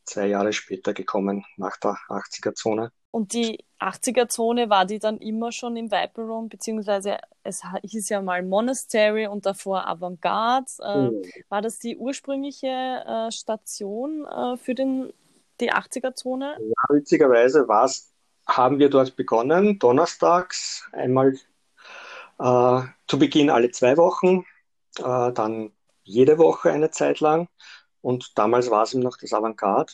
zwei 0.09 0.27
Jahre 0.27 0.53
später 0.53 0.93
gekommen, 0.93 1.45
nach 1.57 1.77
der 1.77 1.97
80er-Zone. 2.09 2.91
Und 3.11 3.33
die 3.33 3.63
80er-Zone 3.79 4.69
war 4.69 4.85
die 4.85 4.99
dann 4.99 5.17
immer 5.17 5.51
schon 5.51 5.75
im 5.77 5.91
Viper 5.91 6.23
Room, 6.23 6.49
beziehungsweise 6.49 7.17
es 7.43 7.63
hieß 7.83 8.09
ja 8.09 8.21
mal 8.21 8.43
Monastery 8.43 9.27
und 9.27 9.45
davor 9.45 9.87
Avantgarde. 9.87 10.71
Äh, 10.79 11.01
mhm. 11.01 11.23
War 11.49 11.61
das 11.61 11.79
die 11.79 11.97
ursprüngliche 11.97 12.67
äh, 12.67 13.31
Station 13.31 14.25
äh, 14.25 14.57
für 14.57 14.75
den, 14.75 15.11
die 15.59 15.71
80er-Zone? 15.71 16.57
Ja, 16.59 16.95
witzigerweise 16.95 17.67
haben 18.47 18.79
wir 18.79 18.89
dort 18.89 19.15
begonnen, 19.15 19.79
donnerstags, 19.79 20.87
einmal 20.91 21.33
äh, 22.39 22.81
zu 23.07 23.19
Beginn 23.19 23.49
alle 23.49 23.71
zwei 23.71 23.97
Wochen, 23.97 24.45
äh, 24.97 25.31
dann 25.33 25.71
jede 26.03 26.37
Woche 26.37 26.71
eine 26.71 26.91
Zeit 26.91 27.19
lang. 27.19 27.47
Und 28.01 28.37
damals 28.37 28.69
war 28.71 28.83
es 28.83 28.93
ihm 28.93 29.01
noch 29.01 29.17
das 29.17 29.33
Avantgarde, 29.33 29.93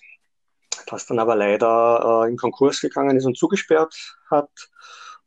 das 0.88 1.06
dann 1.06 1.20
aber 1.20 1.36
leider 1.36 2.24
äh, 2.26 2.30
in 2.30 2.38
Konkurs 2.38 2.82
gegangen 2.82 3.18
ist 3.18 3.26
und 3.26 3.38
zugesperrt 3.38 4.18
hat. 4.30 4.70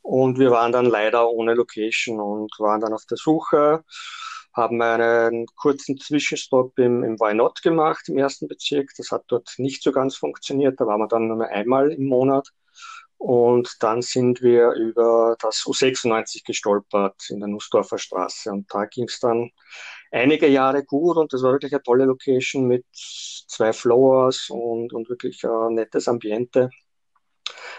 Und 0.03 0.39
wir 0.39 0.51
waren 0.51 0.73
dann 0.73 0.87
leider 0.87 1.29
ohne 1.31 1.55
Location 1.55 2.21
und 2.21 2.53
waren 2.59 2.81
dann 2.81 2.95
auf 2.95 3.05
der 3.07 3.19
Suche, 3.19 3.85
haben 4.55 4.81
einen 4.81 5.47
kurzen 5.57 5.99
Zwischenstopp 5.99 6.79
im, 6.79 7.05
im 7.05 7.19
Why 7.21 7.35
Not 7.35 7.63
gemacht, 7.63 8.09
im 8.09 8.19
ersten 8.19 8.49
Bezirk. 8.49 8.91
Das 8.97 9.11
hat 9.11 9.25
dort 9.29 9.55
nicht 9.59 9.83
so 9.83 9.93
ganz 9.93 10.17
funktioniert. 10.17 10.81
Da 10.81 10.87
waren 10.87 11.01
wir 11.01 11.09
dann 11.09 11.29
nur 11.29 11.47
einmal 11.47 11.93
im 11.93 12.07
Monat. 12.07 12.49
Und 13.19 13.77
dann 13.81 14.01
sind 14.01 14.43
wir 14.43 14.71
über 14.73 15.37
das 15.41 15.65
U96 15.67 16.45
gestolpert 16.47 17.17
in 17.31 17.41
der 17.41 17.49
Nussdorfer 17.49 17.99
Straße. 17.99 18.51
Und 18.51 18.73
da 18.73 18.85
ging 18.87 19.05
es 19.05 19.19
dann 19.19 19.51
einige 20.13 20.47
Jahre 20.49 20.85
gut 20.85 21.17
und 21.17 21.33
das 21.33 21.43
war 21.43 21.53
wirklich 21.53 21.73
eine 21.73 21.83
tolle 21.83 22.05
Location 22.05 22.67
mit 22.67 22.87
zwei 22.93 23.73
Floors 23.73 24.49
und, 24.51 24.93
und 24.93 25.09
wirklich 25.09 25.45
ein 25.45 25.75
nettes 25.75 26.07
Ambiente. 26.07 26.71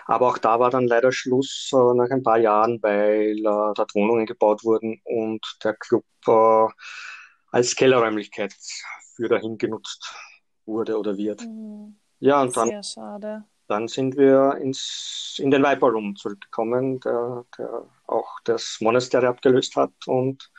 Aber 0.06 0.28
auch 0.28 0.38
da 0.38 0.60
war 0.60 0.72
dann 0.72 0.88
leider 0.88 1.12
Schluss 1.12 1.70
äh, 1.74 1.94
nach 1.96 2.10
ein 2.10 2.24
paar 2.24 2.40
Jahren, 2.40 2.80
weil 2.82 3.38
äh, 3.38 3.74
dort 3.76 3.94
Wohnungen 3.96 4.26
gebaut 4.26 4.64
wurden 4.64 5.00
und 5.04 5.42
der 5.64 5.74
Club 5.76 6.06
äh, 6.28 6.68
als 7.52 7.76
Kellerräumlichkeit 7.76 8.54
für 9.16 9.30
dahin 9.30 9.58
genutzt 9.58 10.14
wurde 10.66 10.98
oder 10.98 11.16
wird. 11.18 11.42
Mhm. 11.42 12.00
Ja, 12.20 12.42
und 12.42 12.58
dann, 12.58 12.84
schade. 12.84 13.46
Dann 13.70 13.88
sind 13.88 14.18
wir 14.18 14.58
ins, 14.62 15.38
in 15.40 15.52
den 15.52 15.64
Viper 15.64 15.88
Room 15.88 16.16
zurückgekommen, 16.16 17.00
der, 17.02 17.46
der 17.58 17.86
auch 18.08 18.40
das 18.44 18.78
Monastery 18.82 19.28
abgelöst 19.28 19.76
hat 19.76 19.94
und 20.08 20.52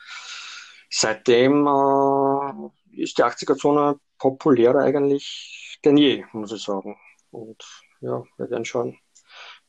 seitdem 0.89 1.67
äh, 1.67 3.01
ist 3.01 3.17
die 3.17 3.23
80er-Zone 3.23 3.99
populärer 4.17 4.79
eigentlich 4.79 5.61
denn 5.83 5.97
je, 5.97 6.25
muss 6.33 6.51
ich 6.51 6.63
sagen. 6.63 6.97
Und 7.31 7.63
ja, 8.01 8.23
wir 8.37 8.49
werden 8.49 8.65
schauen, 8.65 8.97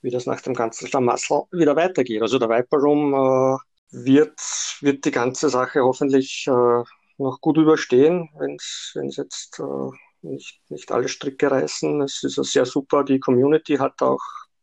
wie 0.00 0.11
das 0.11 0.26
nach 0.26 0.40
dem 0.40 0.54
ganzen 0.54 0.88
Schlamassel 0.88 1.42
wieder 1.52 1.76
weitergeht. 1.76 2.22
Also 2.22 2.38
der 2.38 2.49
Viper 2.49 2.78
Room 2.78 3.14
äh, 3.14 3.58
wird, 3.90 4.38
wird 4.80 5.04
die 5.04 5.11
ganze 5.11 5.49
Sache 5.49 5.82
hoffentlich 5.82 6.46
äh, 6.49 6.82
noch 7.18 7.40
gut 7.40 7.56
überstehen, 7.58 8.30
wenn 8.38 8.56
es 8.56 9.16
jetzt 9.16 9.61
äh, 9.61 9.96
nicht, 10.23 10.61
nicht 10.69 10.91
alle 10.93 11.09
Stricke 11.09 11.50
reißen. 11.50 12.00
Es 12.02 12.23
ist 12.23 12.37
sehr 12.37 12.67
super. 12.67 13.05
Die 13.05 13.21
Community 13.21 13.76
hat 13.76 14.00
auch 14.02 14.21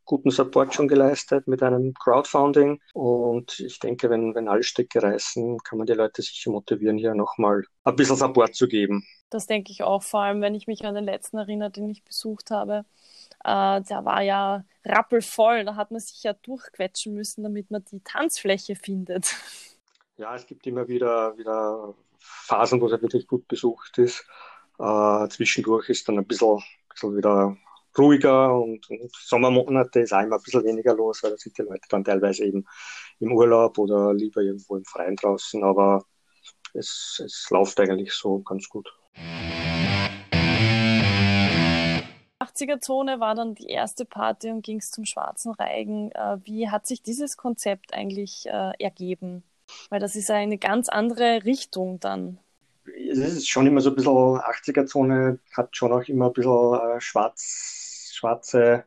guten 0.09 0.31
Support 0.31 0.73
schon 0.73 0.87
geleistet 0.87 1.47
mit 1.47 1.61
einem 1.61 1.93
Crowdfunding. 1.93 2.81
Und 2.93 3.59
ich 3.59 3.79
denke, 3.79 4.09
wenn, 4.09 4.33
wenn 4.33 4.47
alle 4.47 4.63
Stricke 4.63 5.03
reißen, 5.03 5.59
kann 5.59 5.77
man 5.77 5.85
die 5.85 5.93
Leute 5.93 6.23
sicher 6.23 6.49
motivieren, 6.49 6.97
hier 6.97 7.13
nochmal 7.13 7.63
ein 7.83 7.95
bisschen 7.95 8.15
Support 8.15 8.55
zu 8.55 8.67
geben. 8.67 9.05
Das 9.29 9.45
denke 9.45 9.71
ich 9.71 9.83
auch, 9.83 10.01
vor 10.01 10.21
allem 10.21 10.41
wenn 10.41 10.55
ich 10.55 10.65
mich 10.65 10.83
an 10.83 10.95
den 10.95 11.03
letzten 11.03 11.37
erinnere, 11.37 11.69
den 11.69 11.89
ich 11.89 12.03
besucht 12.03 12.49
habe. 12.49 12.85
Äh, 13.43 13.81
der 13.81 14.03
war 14.03 14.23
ja 14.23 14.65
rappelvoll, 14.83 15.63
da 15.63 15.75
hat 15.75 15.91
man 15.91 15.99
sich 15.99 16.23
ja 16.23 16.33
durchquetschen 16.33 17.13
müssen, 17.13 17.43
damit 17.43 17.69
man 17.69 17.85
die 17.91 18.01
Tanzfläche 18.03 18.75
findet. 18.75 19.35
Ja, 20.17 20.35
es 20.35 20.47
gibt 20.47 20.65
immer 20.65 20.87
wieder, 20.87 21.37
wieder 21.37 21.93
Phasen, 22.17 22.81
wo 22.81 22.87
es 22.87 23.01
wirklich 23.01 23.27
gut 23.27 23.47
besucht 23.47 23.97
ist. 23.99 24.25
Äh, 24.79 25.27
zwischendurch 25.29 25.89
ist 25.89 26.07
dann 26.07 26.17
ein 26.17 26.25
bisschen, 26.25 26.57
bisschen 26.89 27.17
wieder 27.17 27.57
ruhiger 27.97 28.55
und, 28.55 28.89
und 28.89 29.11
Sommermonate 29.13 29.99
ist 29.99 30.13
auch 30.13 30.21
immer 30.21 30.37
ein 30.37 30.41
bisschen 30.43 30.63
weniger 30.63 30.95
los, 30.95 31.21
weil 31.21 31.31
da 31.31 31.37
sind 31.37 31.57
die 31.57 31.63
Leute 31.63 31.87
dann 31.89 32.03
teilweise 32.03 32.45
eben 32.45 32.65
im 33.19 33.33
Urlaub 33.33 33.77
oder 33.77 34.13
lieber 34.13 34.41
irgendwo 34.41 34.77
im 34.77 34.85
Freien 34.85 35.15
draußen, 35.15 35.63
aber 35.63 36.05
es, 36.73 37.21
es 37.25 37.47
läuft 37.49 37.79
eigentlich 37.79 38.13
so 38.13 38.39
ganz 38.39 38.69
gut. 38.69 38.87
80er-Zone 42.39 43.19
war 43.19 43.35
dann 43.35 43.55
die 43.55 43.67
erste 43.67 44.05
Party 44.05 44.49
und 44.49 44.61
ging 44.61 44.77
es 44.77 44.91
zum 44.91 45.05
Schwarzen 45.05 45.51
Reigen. 45.51 46.11
Äh, 46.11 46.37
wie 46.43 46.69
hat 46.69 46.87
sich 46.87 47.01
dieses 47.01 47.37
Konzept 47.37 47.93
eigentlich 47.93 48.45
äh, 48.47 48.71
ergeben? 48.79 49.43
Weil 49.89 49.99
das 49.99 50.15
ist 50.15 50.31
eine 50.31 50.57
ganz 50.57 50.89
andere 50.89 51.43
Richtung 51.45 51.99
dann. 51.99 52.39
Es 53.11 53.19
ist 53.19 53.49
schon 53.49 53.67
immer 53.67 53.81
so 53.81 53.89
ein 53.89 53.95
bisschen 53.95 54.13
80er-Zone, 54.13 55.39
hat 55.55 55.75
schon 55.75 55.91
auch 55.91 56.03
immer 56.03 56.27
ein 56.27 56.33
bisschen 56.33 56.73
äh, 56.73 57.01
schwarz 57.01 58.11
schwarze 58.13 58.85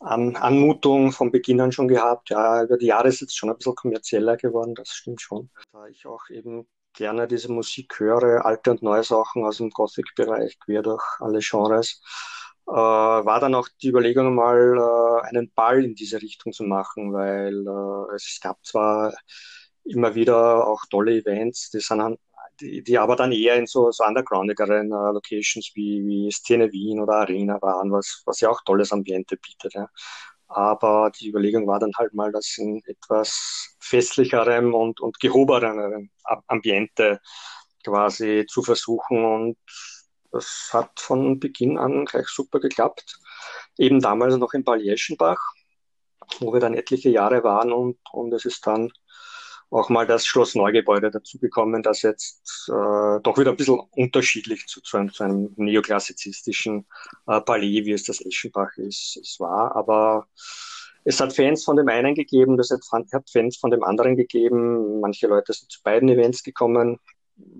An 0.00 0.36
Anmutung 0.36 1.12
von 1.12 1.30
Beginn 1.30 1.60
an 1.60 1.72
schon 1.72 1.88
gehabt. 1.88 2.30
Ja, 2.30 2.62
über 2.62 2.76
die 2.76 2.86
Jahre 2.86 3.08
ist 3.08 3.22
es 3.22 3.34
schon 3.34 3.50
ein 3.50 3.56
bisschen 3.56 3.74
kommerzieller 3.74 4.36
geworden, 4.36 4.74
das 4.74 4.90
stimmt 4.90 5.20
schon. 5.20 5.50
Da 5.72 5.86
ich 5.86 6.06
auch 6.06 6.28
eben 6.30 6.66
gerne 6.92 7.28
diese 7.28 7.52
Musik 7.52 7.98
höre, 8.00 8.44
alte 8.44 8.70
und 8.72 8.82
neue 8.82 9.04
Sachen 9.04 9.44
aus 9.44 9.58
dem 9.58 9.70
Gothic-Bereich, 9.70 10.58
quer 10.60 10.82
durch 10.82 11.04
alle 11.20 11.40
Genres, 11.40 12.02
äh, 12.66 12.72
war 12.72 13.40
dann 13.40 13.54
auch 13.54 13.68
die 13.82 13.88
Überlegung 13.88 14.34
mal 14.34 14.76
äh, 14.76 15.28
einen 15.28 15.52
Ball 15.54 15.84
in 15.84 15.94
diese 15.94 16.20
Richtung 16.20 16.52
zu 16.52 16.64
machen, 16.64 17.12
weil 17.12 17.66
äh, 17.66 18.14
es 18.14 18.38
gab 18.42 18.64
zwar 18.64 19.14
immer 19.84 20.14
wieder 20.14 20.66
auch 20.66 20.84
tolle 20.90 21.12
Events, 21.12 21.70
die 21.70 21.80
sind 21.80 22.18
die, 22.60 22.82
die 22.82 22.98
aber 22.98 23.16
dann 23.16 23.32
eher 23.32 23.56
in 23.56 23.66
so, 23.66 23.90
so 23.90 24.04
undergroundigeren 24.04 24.92
uh, 24.92 25.12
Locations 25.12 25.70
wie, 25.74 26.04
wie 26.06 26.30
Szene 26.30 26.72
Wien 26.72 27.00
oder 27.00 27.14
Arena 27.14 27.60
waren, 27.60 27.92
was, 27.92 28.22
was 28.26 28.40
ja 28.40 28.50
auch 28.50 28.62
tolles 28.62 28.92
Ambiente 28.92 29.36
bietet. 29.36 29.74
Ja. 29.74 29.88
Aber 30.48 31.10
die 31.10 31.28
Überlegung 31.28 31.66
war 31.66 31.78
dann 31.78 31.92
halt 31.96 32.14
mal, 32.14 32.32
das 32.32 32.56
in 32.58 32.82
etwas 32.86 33.76
festlicherem 33.80 34.74
und, 34.74 35.00
und 35.00 35.18
gehobenerem 35.18 36.10
Ambiente 36.46 37.20
quasi 37.84 38.46
zu 38.48 38.62
versuchen. 38.62 39.24
Und 39.24 39.58
das 40.30 40.70
hat 40.72 41.00
von 41.00 41.40
Beginn 41.40 41.78
an 41.78 42.04
gleich 42.04 42.28
super 42.28 42.60
geklappt. 42.60 43.18
Eben 43.78 44.00
damals 44.00 44.36
noch 44.36 44.52
in 44.52 44.64
Balieschenbach, 44.64 45.40
wo 46.40 46.52
wir 46.52 46.60
dann 46.60 46.74
etliche 46.74 47.10
Jahre 47.10 47.42
waren 47.42 47.72
und, 47.72 47.98
und 48.12 48.32
es 48.32 48.44
ist 48.44 48.66
dann 48.66 48.92
auch 49.70 49.88
mal 49.88 50.06
das 50.06 50.26
Schloss 50.26 50.54
Neugebäude 50.54 51.10
dazugekommen, 51.10 51.82
das 51.82 52.02
jetzt 52.02 52.68
äh, 52.68 53.20
doch 53.22 53.36
wieder 53.38 53.50
ein 53.50 53.56
bisschen 53.56 53.80
unterschiedlich 53.90 54.66
zu, 54.66 54.80
zu, 54.80 54.96
einem, 54.96 55.12
zu 55.12 55.24
einem 55.24 55.52
neoklassizistischen 55.56 56.86
äh, 57.26 57.40
Palais, 57.40 57.84
wie 57.84 57.92
es 57.92 58.04
das 58.04 58.24
Eschenbach 58.24 58.76
ist, 58.76 59.18
es 59.20 59.40
war. 59.40 59.74
Aber 59.74 60.28
es 61.04 61.20
hat 61.20 61.34
Fans 61.34 61.64
von 61.64 61.76
dem 61.76 61.88
einen 61.88 62.14
gegeben, 62.14 62.56
das 62.56 62.70
hat 62.70 62.84
Fans 63.30 63.56
von 63.56 63.70
dem 63.70 63.82
anderen 63.82 64.16
gegeben. 64.16 65.00
Manche 65.00 65.26
Leute 65.26 65.52
sind 65.52 65.70
zu 65.70 65.82
beiden 65.82 66.08
Events 66.08 66.42
gekommen. 66.42 66.98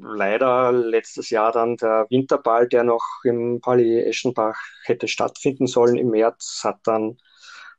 Leider 0.00 0.72
letztes 0.72 1.30
Jahr 1.30 1.52
dann 1.52 1.76
der 1.76 2.06
Winterball, 2.08 2.66
der 2.66 2.82
noch 2.82 3.04
im 3.24 3.60
Palais 3.60 4.04
Eschenbach 4.06 4.58
hätte 4.84 5.06
stattfinden 5.06 5.66
sollen 5.66 5.96
im 5.96 6.10
März, 6.10 6.62
hat 6.64 6.78
dann 6.84 7.18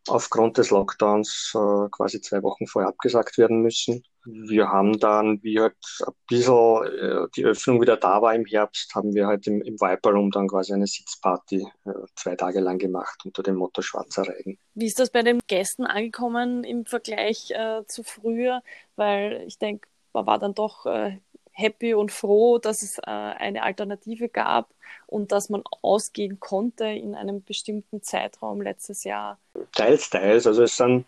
aufgrund 0.10 0.58
des 0.58 0.70
Lockdowns 0.70 1.54
äh, 1.56 1.90
quasi 1.90 2.22
zwei 2.22 2.44
Wochen 2.44 2.68
vorher 2.68 2.90
abgesagt 2.90 3.38
werden 3.38 3.62
müssen. 3.62 4.04
Wir 4.26 4.68
haben 4.68 5.00
dann, 5.00 5.42
wie 5.42 5.60
halt 5.60 5.76
ein 6.06 6.14
bisschen 6.28 6.84
äh, 6.86 7.28
die 7.36 7.46
Öffnung 7.46 7.82
wieder 7.82 7.96
da 7.96 8.22
war 8.22 8.36
im 8.36 8.46
Herbst, 8.46 8.94
haben 8.94 9.14
wir 9.14 9.28
halt 9.28 9.48
im, 9.48 9.62
im 9.62 9.80
Viper 9.80 10.12
Room 10.12 10.32
dann 10.32 10.48
quasi 10.48 10.74
eine 10.74 10.88
Sitzparty 10.88 11.66
äh, 11.86 11.92
zwei 12.16 12.36
Tage 12.36 12.60
lang 12.60 12.78
gemacht 12.78 13.22
unter 13.24 13.44
dem 13.44 13.56
Motto 13.56 13.82
Schwarzer 13.82 14.24
Reigen. 14.24 14.60
Wie 14.74 14.86
ist 14.86 15.00
das 15.00 15.10
bei 15.10 15.24
den 15.24 15.40
Gästen 15.48 15.86
angekommen 15.86 16.64
im 16.64 16.86
Vergleich 16.86 17.52
äh, 17.52 17.84
zu 17.88 18.04
früher? 18.04 18.62
Weil 18.96 19.44
ich 19.48 19.60
denke, 19.60 19.88
man 20.14 20.26
war 20.26 20.40
dann 20.40 20.54
doch 20.54 20.86
äh, 20.86 21.20
happy 21.58 21.94
und 21.94 22.12
froh, 22.12 22.60
dass 22.60 22.84
es 22.84 23.00
äh, 23.00 23.02
eine 23.06 23.64
Alternative 23.64 24.30
gab 24.30 24.70
und 25.08 25.32
dass 25.32 25.50
man 25.50 25.64
ausgehen 25.82 26.40
konnte 26.40 26.86
in 26.86 27.16
einem 27.16 27.44
bestimmten 27.44 28.04
Zeitraum 28.04 28.62
letztes 28.62 29.04
Jahr. 29.04 29.40
teils, 29.74 30.10
teils. 30.10 30.46
Also 30.46 30.64
es 30.64 30.78
sind 30.78 31.06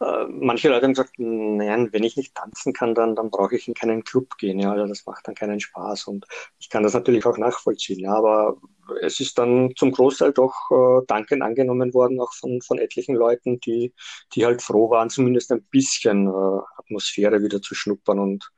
äh, 0.00 0.26
manche 0.28 0.68
Leute 0.68 0.84
haben 0.84 0.92
gesagt, 0.92 1.14
nein, 1.18 1.88
wenn 1.92 2.04
ich 2.04 2.16
nicht 2.16 2.34
tanzen 2.34 2.72
kann, 2.74 2.94
dann, 2.94 3.16
dann 3.16 3.30
brauche 3.30 3.56
ich 3.56 3.66
in 3.66 3.74
keinen 3.74 4.04
Club 4.04 4.36
gehen. 4.38 4.58
Ja, 4.58 4.72
also 4.72 4.86
das 4.86 5.06
macht 5.06 5.26
dann 5.26 5.34
keinen 5.34 5.60
Spaß. 5.60 6.06
Und 6.06 6.26
ich 6.58 6.68
kann 6.68 6.82
das 6.82 6.92
natürlich 6.92 7.24
auch 7.24 7.38
nachvollziehen. 7.38 8.00
Ja, 8.00 8.14
aber 8.14 8.56
es 9.00 9.20
ist 9.20 9.38
dann 9.38 9.72
zum 9.76 9.92
Großteil 9.92 10.32
doch 10.32 10.54
äh, 10.70 11.06
dankend 11.06 11.42
angenommen 11.42 11.94
worden, 11.94 12.20
auch 12.20 12.32
von, 12.34 12.60
von 12.60 12.78
etlichen 12.78 13.14
Leuten, 13.14 13.58
die, 13.60 13.94
die 14.34 14.44
halt 14.44 14.62
froh 14.62 14.90
waren, 14.90 15.10
zumindest 15.10 15.50
ein 15.52 15.62
bisschen 15.64 16.26
äh, 16.28 16.60
Atmosphäre 16.78 17.42
wieder 17.42 17.62
zu 17.62 17.74
schnuppern 17.74 18.18
und, 18.18 18.50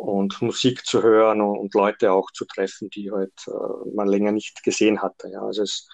und 0.00 0.40
Musik 0.42 0.84
zu 0.86 1.02
hören 1.02 1.40
und, 1.40 1.58
und 1.58 1.74
Leute 1.74 2.12
auch 2.12 2.30
zu 2.32 2.44
treffen, 2.44 2.90
die 2.90 3.10
halt 3.10 3.32
äh, 3.46 3.94
man 3.94 4.08
länger 4.08 4.32
nicht 4.32 4.62
gesehen 4.62 5.02
hatte. 5.02 5.28
Ja, 5.28 5.42
also 5.42 5.62
es, 5.62 5.88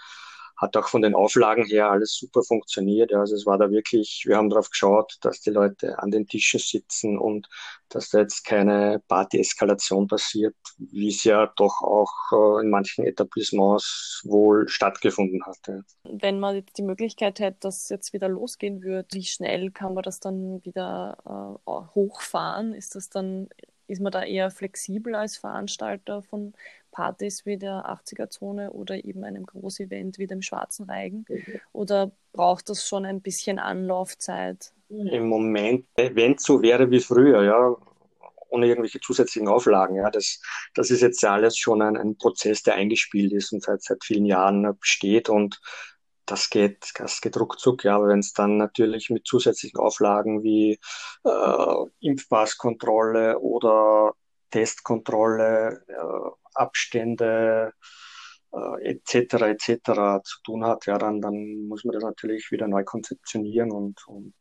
hat 0.56 0.76
auch 0.76 0.88
von 0.88 1.02
den 1.02 1.14
Auflagen 1.14 1.64
her 1.66 1.90
alles 1.90 2.16
super 2.16 2.42
funktioniert. 2.42 3.12
Also 3.12 3.34
es 3.34 3.44
war 3.44 3.58
da 3.58 3.70
wirklich, 3.70 4.25
wir 4.26 4.36
haben 4.36 4.48
darauf 4.48 4.70
geschaut, 4.70 5.16
dass 5.20 5.40
die 5.40 5.50
Leute 5.50 5.98
an 5.98 6.10
den 6.10 6.26
Tischen 6.26 6.60
sitzen 6.60 7.18
und 7.18 7.46
dass 7.90 8.08
da 8.08 8.20
jetzt 8.20 8.44
keine 8.44 9.02
Party-Eskalation 9.08 10.08
passiert, 10.08 10.56
wie 10.78 11.08
es 11.08 11.25
ja 11.25 11.52
doch 11.56 11.82
auch 11.82 12.10
äh, 12.32 12.62
in 12.62 12.70
manchen 12.70 13.04
Etablissements 13.04 14.22
wohl 14.25 14.66
stattgefunden 14.68 15.44
hatte. 15.44 15.84
Wenn 16.04 16.40
man 16.40 16.56
jetzt 16.56 16.78
die 16.78 16.82
Möglichkeit 16.82 17.38
hätte, 17.38 17.58
dass 17.60 17.88
jetzt 17.90 18.14
wieder 18.14 18.28
losgehen 18.28 18.82
würde, 18.82 19.08
wie 19.12 19.25
schnell 19.25 19.70
kann 19.70 19.92
man 19.92 20.02
das 20.02 20.20
dann 20.20 20.64
wieder 20.64 21.18
äh, 21.26 21.70
hochfahren? 21.94 22.72
Ist 22.72 22.94
das 22.94 23.10
dann 23.10 23.48
ist 23.88 24.00
man 24.00 24.12
da 24.12 24.25
eher 24.25 24.50
flexibel 24.50 25.14
als 25.14 25.37
Veranstalter 25.37 26.23
von 26.23 26.55
Partys 26.90 27.45
wie 27.45 27.57
der 27.57 27.87
80er-Zone 27.87 28.73
oder 28.73 29.05
eben 29.05 29.25
einem 29.25 29.45
Großevent 29.45 30.19
wie 30.19 30.26
dem 30.26 30.43
Schwarzen 30.43 30.88
Reigen? 30.88 31.26
Mhm. 31.28 31.61
Oder 31.73 32.11
braucht 32.33 32.69
das 32.69 32.87
schon 32.87 33.05
ein 33.05 33.21
bisschen 33.21 33.59
Anlaufzeit? 33.59 34.73
Im 34.88 35.28
Moment, 35.28 35.87
wenn 35.97 36.35
es 36.35 36.43
so 36.43 36.62
wäre 36.62 36.90
wie 36.90 37.00
früher, 37.00 37.43
ja, 37.43 37.76
ohne 38.49 38.66
irgendwelche 38.66 39.00
zusätzlichen 39.00 39.49
Auflagen. 39.49 39.97
Ja, 39.97 40.11
das, 40.11 40.40
das 40.75 40.90
ist 40.90 41.02
jetzt 41.02 41.25
alles 41.25 41.59
schon 41.59 41.83
ein, 41.83 41.97
ein 41.97 42.16
Prozess, 42.16 42.62
der 42.62 42.75
eingespielt 42.75 43.33
ist 43.33 43.52
und 43.52 43.62
seit, 43.62 43.83
seit 43.83 44.05
vielen 44.05 44.25
Jahren 44.25 44.76
besteht 44.78 45.28
und 45.28 45.61
das 46.26 46.50
geht, 46.50 46.92
das 46.97 47.21
geht 47.21 47.38
ruckzuck, 47.38 47.85
ja, 47.85 47.97
aber 47.97 48.09
wenn 48.09 48.18
es 48.18 48.33
dann 48.33 48.56
natürlich 48.56 49.11
mit 49.11 49.26
zusätzlichen 49.26 49.78
Auflagen 49.78 50.42
wie 50.42 50.78
äh, 51.25 51.85
Impfpasskontrolle 52.00 53.38
oder 53.38 54.12
Testkontrolle, 54.50 55.85
äh, 55.88 56.30
Abstände 56.54 57.73
äh, 58.52 58.90
etc. 58.90 59.35
etc. 59.42 60.23
zu 60.25 60.42
tun 60.45 60.64
hat, 60.64 60.87
ja, 60.87 60.99
dann, 60.99 61.21
dann 61.21 61.68
muss 61.68 61.85
man 61.85 61.95
das 61.95 62.02
natürlich 62.02 62.50
wieder 62.50 62.68
neu 62.68 62.85
konzeptionieren 62.85 63.71
und, 63.71 64.06
und, 64.09 64.35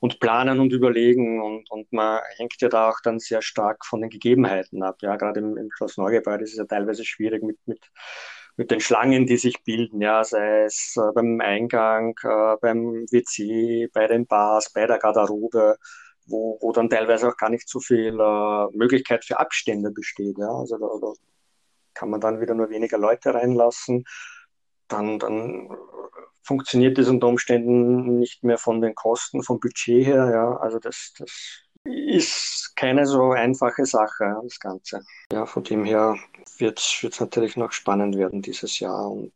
und 0.00 0.20
planen 0.20 0.60
und 0.60 0.72
überlegen 0.72 1.42
und, 1.42 1.70
und 1.70 1.92
man 1.92 2.20
hängt 2.36 2.60
ja 2.60 2.68
da 2.68 2.90
auch 2.90 3.00
dann 3.02 3.18
sehr 3.20 3.42
stark 3.42 3.86
von 3.86 4.00
den 4.00 4.10
Gegebenheiten 4.10 4.82
ab. 4.82 4.96
Ja, 5.02 5.16
gerade 5.16 5.40
im, 5.40 5.56
im 5.56 5.70
Schloss 5.70 5.96
Neugebäude 5.96 6.44
ist 6.44 6.52
es 6.52 6.58
ja 6.58 6.64
teilweise 6.64 7.04
schwierig 7.04 7.42
mit, 7.42 7.58
mit 7.66 7.80
mit 8.56 8.70
den 8.70 8.80
Schlangen, 8.80 9.26
die 9.26 9.36
sich 9.36 9.62
bilden, 9.64 10.00
ja, 10.00 10.24
sei 10.24 10.64
es 10.64 10.96
äh, 10.96 11.12
beim 11.14 11.40
Eingang, 11.40 12.14
äh, 12.22 12.56
beim 12.60 13.06
WC, 13.10 13.88
bei 13.92 14.06
den 14.06 14.26
Bars, 14.26 14.72
bei 14.72 14.86
der 14.86 14.98
Garderobe, 14.98 15.76
wo, 16.26 16.58
wo 16.60 16.72
dann 16.72 16.90
teilweise 16.90 17.28
auch 17.28 17.36
gar 17.36 17.50
nicht 17.50 17.68
so 17.68 17.80
viel 17.80 18.18
äh, 18.18 18.76
Möglichkeit 18.76 19.24
für 19.24 19.38
Abstände 19.38 19.90
besteht. 19.90 20.38
Ja. 20.38 20.50
Also 20.50 20.78
da, 20.78 20.86
da 21.00 21.12
kann 21.94 22.10
man 22.10 22.20
dann 22.20 22.40
wieder 22.40 22.54
nur 22.54 22.70
weniger 22.70 22.98
Leute 22.98 23.34
reinlassen. 23.34 24.04
Dann, 24.88 25.18
dann 25.18 25.68
funktioniert 26.42 26.98
das 26.98 27.08
unter 27.08 27.28
Umständen 27.28 28.18
nicht 28.18 28.44
mehr 28.44 28.58
von 28.58 28.80
den 28.80 28.94
Kosten, 28.94 29.42
vom 29.42 29.60
Budget 29.60 30.06
her. 30.06 30.30
Ja. 30.32 30.56
Also 30.58 30.78
das, 30.78 31.14
das 31.18 31.62
ist 31.84 32.72
keine 32.76 33.06
so 33.06 33.32
einfache 33.32 33.84
Sache, 33.86 34.36
das 34.42 34.60
Ganze. 34.60 35.04
Ja, 35.32 35.46
von 35.46 35.64
dem 35.64 35.84
her 35.84 36.16
wird 36.58 36.78
es 36.78 37.20
natürlich 37.20 37.56
noch 37.56 37.72
spannend 37.72 38.16
werden 38.16 38.42
dieses 38.42 38.78
Jahr. 38.80 39.10
Und 39.10 39.32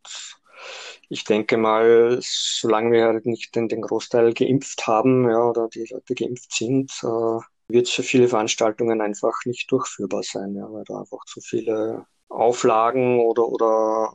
ich 1.09 1.23
denke 1.23 1.57
mal, 1.57 2.19
solange 2.21 2.91
wir 2.91 3.05
halt 3.05 3.25
nicht 3.25 3.55
den, 3.55 3.67
den 3.67 3.81
Großteil 3.81 4.33
geimpft 4.33 4.87
haben 4.87 5.29
ja, 5.29 5.39
oder 5.39 5.67
die 5.67 5.87
Leute 5.89 6.15
geimpft 6.15 6.53
sind, 6.53 6.91
äh, 7.03 7.39
wird 7.69 7.87
es 7.87 7.91
für 7.91 8.03
viele 8.03 8.27
Veranstaltungen 8.27 9.01
einfach 9.01 9.33
nicht 9.45 9.69
durchführbar 9.71 10.23
sein, 10.23 10.55
ja, 10.55 10.71
weil 10.71 10.83
da 10.85 10.99
einfach 10.99 11.25
zu 11.25 11.41
viele 11.41 12.05
Auflagen 12.29 13.19
oder, 13.19 13.47
oder 13.47 14.13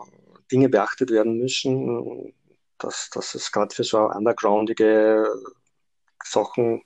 Dinge 0.51 0.69
beachtet 0.69 1.11
werden 1.11 1.39
müssen, 1.39 2.35
dass, 2.79 3.11
dass 3.11 3.35
es 3.35 3.53
gerade 3.53 3.75
für 3.75 3.85
so 3.85 3.99
undergroundige 3.99 5.27
Sachen 6.25 6.83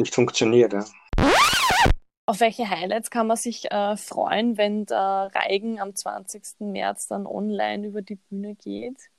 nicht 0.00 0.14
funktioniert. 0.14 0.72
Ja. 0.72 0.84
Auf 2.26 2.40
welche 2.40 2.68
Highlights 2.68 3.10
kann 3.10 3.26
man 3.26 3.36
sich 3.36 3.70
äh, 3.70 3.96
freuen, 3.96 4.56
wenn 4.56 4.86
der 4.86 5.30
Reigen 5.34 5.80
am 5.80 5.94
20. 5.94 6.60
März 6.60 7.08
dann 7.08 7.26
online 7.26 7.86
über 7.86 8.02
die 8.02 8.16
Bühne 8.16 8.54
geht? 8.54 9.10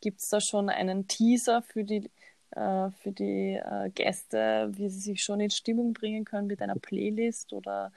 Gibt 0.00 0.20
es 0.20 0.28
da 0.28 0.40
schon 0.40 0.68
einen 0.68 1.08
Teaser 1.08 1.62
für 1.62 1.84
die, 1.84 2.10
äh, 2.52 2.90
für 3.02 3.10
die 3.10 3.54
äh, 3.54 3.90
Gäste, 3.90 4.70
wie 4.74 4.88
sie 4.88 5.00
sich 5.00 5.24
schon 5.24 5.40
in 5.40 5.50
Stimmung 5.50 5.92
bringen 5.92 6.24
können 6.24 6.46
mit 6.46 6.62
einer 6.62 6.76
Playlist 6.76 7.52
oder 7.52 7.92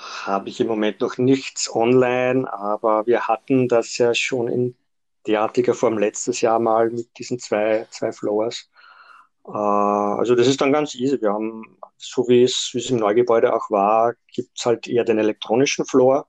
habe 0.00 0.48
ich 0.48 0.60
im 0.60 0.66
Moment 0.66 1.00
noch 1.00 1.18
nichts 1.18 1.74
online, 1.74 2.50
aber 2.50 3.06
wir 3.06 3.28
hatten 3.28 3.68
das 3.68 3.98
ja 3.98 4.14
schon 4.14 4.48
in 4.48 4.76
derartiger 5.26 5.74
Form 5.74 5.98
letztes 5.98 6.40
Jahr 6.40 6.58
mal 6.58 6.90
mit 6.90 7.18
diesen 7.18 7.38
zwei, 7.38 7.86
zwei 7.90 8.12
Floors. 8.12 8.69
Äh, 9.46 9.50
also 9.50 10.34
das 10.34 10.46
ist 10.46 10.60
dann 10.60 10.72
ganz 10.72 10.94
easy. 10.94 11.20
Wir 11.20 11.32
haben, 11.32 11.78
so 11.96 12.28
wie 12.28 12.42
es, 12.42 12.70
wie 12.72 12.78
es 12.78 12.90
im 12.90 12.98
Neugebäude 12.98 13.54
auch 13.54 13.70
war, 13.70 14.14
gibt 14.32 14.58
es 14.58 14.64
halt 14.64 14.86
eher 14.88 15.04
den 15.04 15.18
elektronischen 15.18 15.84
Floor, 15.86 16.28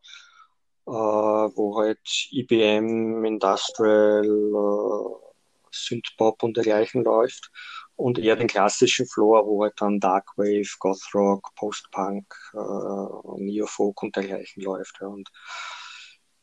äh, 0.88 0.92
wo 0.92 1.78
halt 1.80 2.00
IBM, 2.32 3.26
Industrial, 3.26 4.26
äh, 4.26 5.32
Synthpop 5.72 6.44
und 6.44 6.58
dergleichen 6.58 7.04
läuft. 7.04 7.52
Und 7.96 8.18
eher 8.18 8.36
den 8.36 8.48
klassischen 8.48 9.06
Floor, 9.06 9.46
wo 9.46 9.64
halt 9.64 9.74
dann 9.78 10.00
Darkwave, 10.00 10.68
Gothrock, 10.80 11.54
Postpunk, 11.56 12.26
äh, 12.54 13.42
Neofolk 13.42 14.02
und 14.02 14.16
dergleichen 14.16 14.64
läuft. 14.64 14.98
Ja. 15.02 15.08
Und 15.08 15.30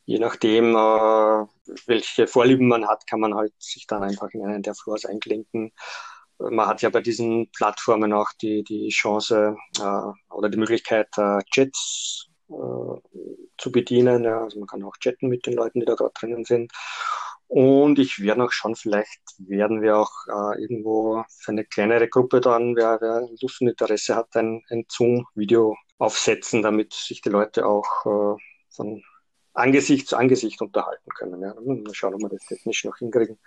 je 0.05 0.19
nachdem, 0.19 0.75
äh, 0.75 1.45
welche 1.85 2.27
Vorlieben 2.27 2.67
man 2.67 2.87
hat, 2.87 3.05
kann 3.07 3.19
man 3.19 3.35
halt 3.35 3.53
sich 3.59 3.87
dann 3.87 4.03
einfach 4.03 4.29
in 4.31 4.45
einen 4.45 4.63
der 4.63 4.73
Floors 4.73 5.05
einklinken 5.05 5.73
man 6.39 6.67
hat 6.67 6.81
ja 6.81 6.89
bei 6.89 7.01
diesen 7.01 7.51
Plattformen 7.51 8.13
auch 8.13 8.29
die, 8.41 8.63
die 8.63 8.89
Chance 8.89 9.55
äh, 9.79 10.33
oder 10.33 10.49
die 10.49 10.57
Möglichkeit, 10.57 11.09
äh, 11.17 11.39
Chats 11.51 12.29
äh, 12.49 12.53
zu 13.57 13.71
bedienen. 13.71 14.23
Ja. 14.23 14.43
Also 14.43 14.59
man 14.59 14.67
kann 14.67 14.83
auch 14.83 14.97
chatten 14.97 15.27
mit 15.27 15.45
den 15.45 15.53
Leuten, 15.53 15.79
die 15.79 15.85
da 15.85 15.95
gerade 15.95 16.13
drinnen 16.13 16.45
sind. 16.45 16.71
Und 17.47 17.97
ich 17.97 18.21
werde 18.21 18.43
auch 18.43 18.51
schon, 18.51 18.75
vielleicht 18.75 19.21
werden 19.39 19.81
wir 19.81 19.97
auch 19.97 20.11
äh, 20.27 20.61
irgendwo 20.61 21.23
für 21.29 21.51
eine 21.51 21.65
kleinere 21.65 22.07
Gruppe 22.07 22.41
dann, 22.41 22.75
wer, 22.75 22.99
wer 23.01 23.27
Lust 23.41 23.61
und 23.61 23.69
Interesse 23.69 24.15
hat, 24.15 24.35
ein, 24.35 24.61
ein 24.69 24.85
Zoom-Video 24.87 25.75
aufsetzen, 25.97 26.61
damit 26.61 26.93
sich 26.93 27.21
die 27.21 27.29
Leute 27.29 27.65
auch 27.65 28.05
äh, 28.05 28.41
von 28.69 29.03
Angesicht 29.53 30.07
zu 30.07 30.15
Angesicht 30.15 30.61
unterhalten 30.61 31.09
können. 31.17 31.41
Ja. 31.41 31.55
Mal 31.55 31.83
schauen, 31.93 32.13
ob 32.13 32.21
wir 32.21 32.29
das 32.29 32.45
technisch 32.45 32.85
noch 32.85 32.97
hinkriegen. 32.97 33.39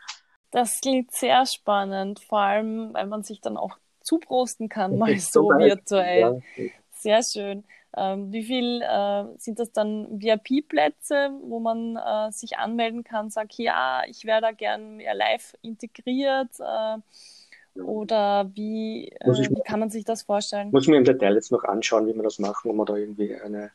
Das 0.52 0.80
klingt 0.80 1.10
sehr 1.12 1.44
spannend, 1.46 2.20
vor 2.20 2.40
allem, 2.40 2.92
weil 2.92 3.06
man 3.06 3.22
sich 3.24 3.40
dann 3.40 3.56
auch 3.56 3.78
zuprosten 4.02 4.68
kann, 4.68 4.98
mal 4.98 5.18
so 5.18 5.48
virtuell. 5.48 6.42
Ja. 6.56 6.64
Sehr 6.92 7.22
schön. 7.22 7.64
Ähm, 7.94 8.32
wie 8.32 8.44
viel 8.44 8.80
äh, 8.82 9.24
sind 9.38 9.58
das 9.58 9.72
dann 9.72 10.06
VIP-Plätze, 10.10 11.30
wo 11.42 11.58
man 11.58 11.96
äh, 11.96 12.30
sich 12.30 12.56
anmelden 12.58 13.04
kann, 13.04 13.28
sagt, 13.28 13.54
ja, 13.58 14.02
ich 14.06 14.24
wäre 14.24 14.40
da 14.40 14.52
gern 14.52 14.96
mehr 14.96 15.14
live 15.14 15.54
integriert? 15.62 16.50
Äh, 16.60 17.80
oder 17.80 18.50
wie, 18.54 19.08
äh, 19.08 19.26
wie 19.26 19.62
kann 19.62 19.80
man 19.80 19.90
sich 19.90 20.04
das 20.04 20.22
vorstellen? 20.22 20.70
Muss 20.70 20.84
ich 20.84 20.88
mir 20.88 20.98
im 20.98 21.04
Detail 21.04 21.34
jetzt 21.34 21.52
noch 21.52 21.64
anschauen, 21.64 22.06
wie 22.06 22.14
wir 22.14 22.22
das 22.22 22.38
machen, 22.38 22.70
ob 22.70 22.76
man 22.76 22.86
da 22.86 22.96
irgendwie 22.96 23.34
eine 23.34 23.70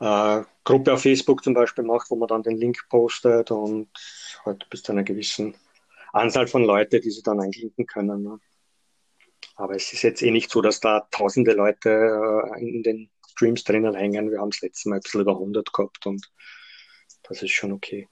äh, 0.00 0.42
Gruppe 0.64 0.92
auf 0.94 1.02
Facebook 1.02 1.44
zum 1.44 1.54
Beispiel 1.54 1.84
macht, 1.84 2.10
wo 2.10 2.16
man 2.16 2.28
dann 2.28 2.42
den 2.42 2.56
Link 2.56 2.88
postet 2.88 3.50
und 3.50 3.88
halt 4.44 4.68
bis 4.70 4.82
zu 4.82 4.92
einer 4.92 5.02
gewissen 5.02 5.54
Anzahl 6.12 6.46
von 6.48 6.64
Leuten, 6.64 7.00
die 7.00 7.10
sie 7.10 7.22
dann 7.22 7.40
einklinken 7.40 7.86
können. 7.86 8.22
Ne? 8.22 8.38
Aber 9.54 9.76
es 9.76 9.92
ist 9.92 10.02
jetzt 10.02 10.22
eh 10.22 10.30
nicht 10.30 10.50
so, 10.50 10.60
dass 10.60 10.80
da 10.80 11.06
tausende 11.10 11.52
Leute 11.52 11.90
äh, 11.90 12.60
in 12.60 12.82
den 12.82 13.10
Streams 13.28 13.64
drinnen 13.64 13.94
hängen. 13.94 14.30
Wir 14.30 14.40
haben 14.40 14.50
das 14.50 14.60
letzte 14.60 14.88
Mal 14.88 14.96
ein 14.96 15.02
bisschen 15.02 15.20
über 15.20 15.32
100 15.32 15.72
gehabt 15.72 16.06
und 16.06 16.30
das 17.22 17.42
ist 17.42 17.52
schon 17.52 17.72
okay. 17.72 18.08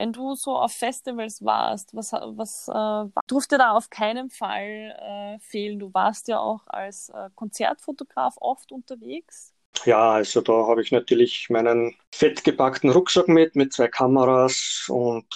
Wenn 0.00 0.12
du 0.12 0.34
so 0.34 0.56
auf 0.56 0.72
Festivals 0.72 1.44
warst, 1.44 1.94
was, 1.94 2.12
was 2.12 2.68
äh, 2.68 3.22
durfte 3.26 3.58
da 3.58 3.72
auf 3.72 3.90
keinen 3.90 4.30
Fall 4.30 4.96
äh, 5.00 5.38
fehlen? 5.40 5.78
Du 5.78 5.92
warst 5.92 6.28
ja 6.28 6.38
auch 6.38 6.66
als 6.66 7.10
äh, 7.10 7.30
Konzertfotograf 7.34 8.36
oft 8.40 8.72
unterwegs. 8.72 9.54
Ja, 9.84 10.12
also 10.14 10.40
da 10.40 10.52
habe 10.66 10.82
ich 10.82 10.92
natürlich 10.92 11.48
meinen 11.50 11.94
fettgepackten 12.14 12.90
Rucksack 12.90 13.28
mit, 13.28 13.54
mit 13.56 13.72
zwei 13.72 13.88
Kameras 13.88 14.86
und 14.88 15.26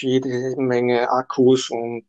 jede 0.00 0.54
Menge 0.56 1.10
Akkus 1.10 1.70
und 1.70 2.06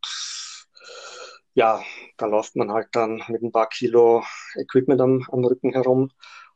ja, 1.54 1.82
da 2.18 2.26
läuft 2.28 2.56
man 2.56 2.72
halt 2.72 2.90
dann 2.94 3.24
mit 3.28 3.42
ein 3.42 3.52
paar 3.52 3.68
Kilo 3.70 4.24
Equipment 4.56 5.02
am, 5.02 5.26
am 5.32 5.44
Rücken 5.46 5.72
herum. 5.74 6.10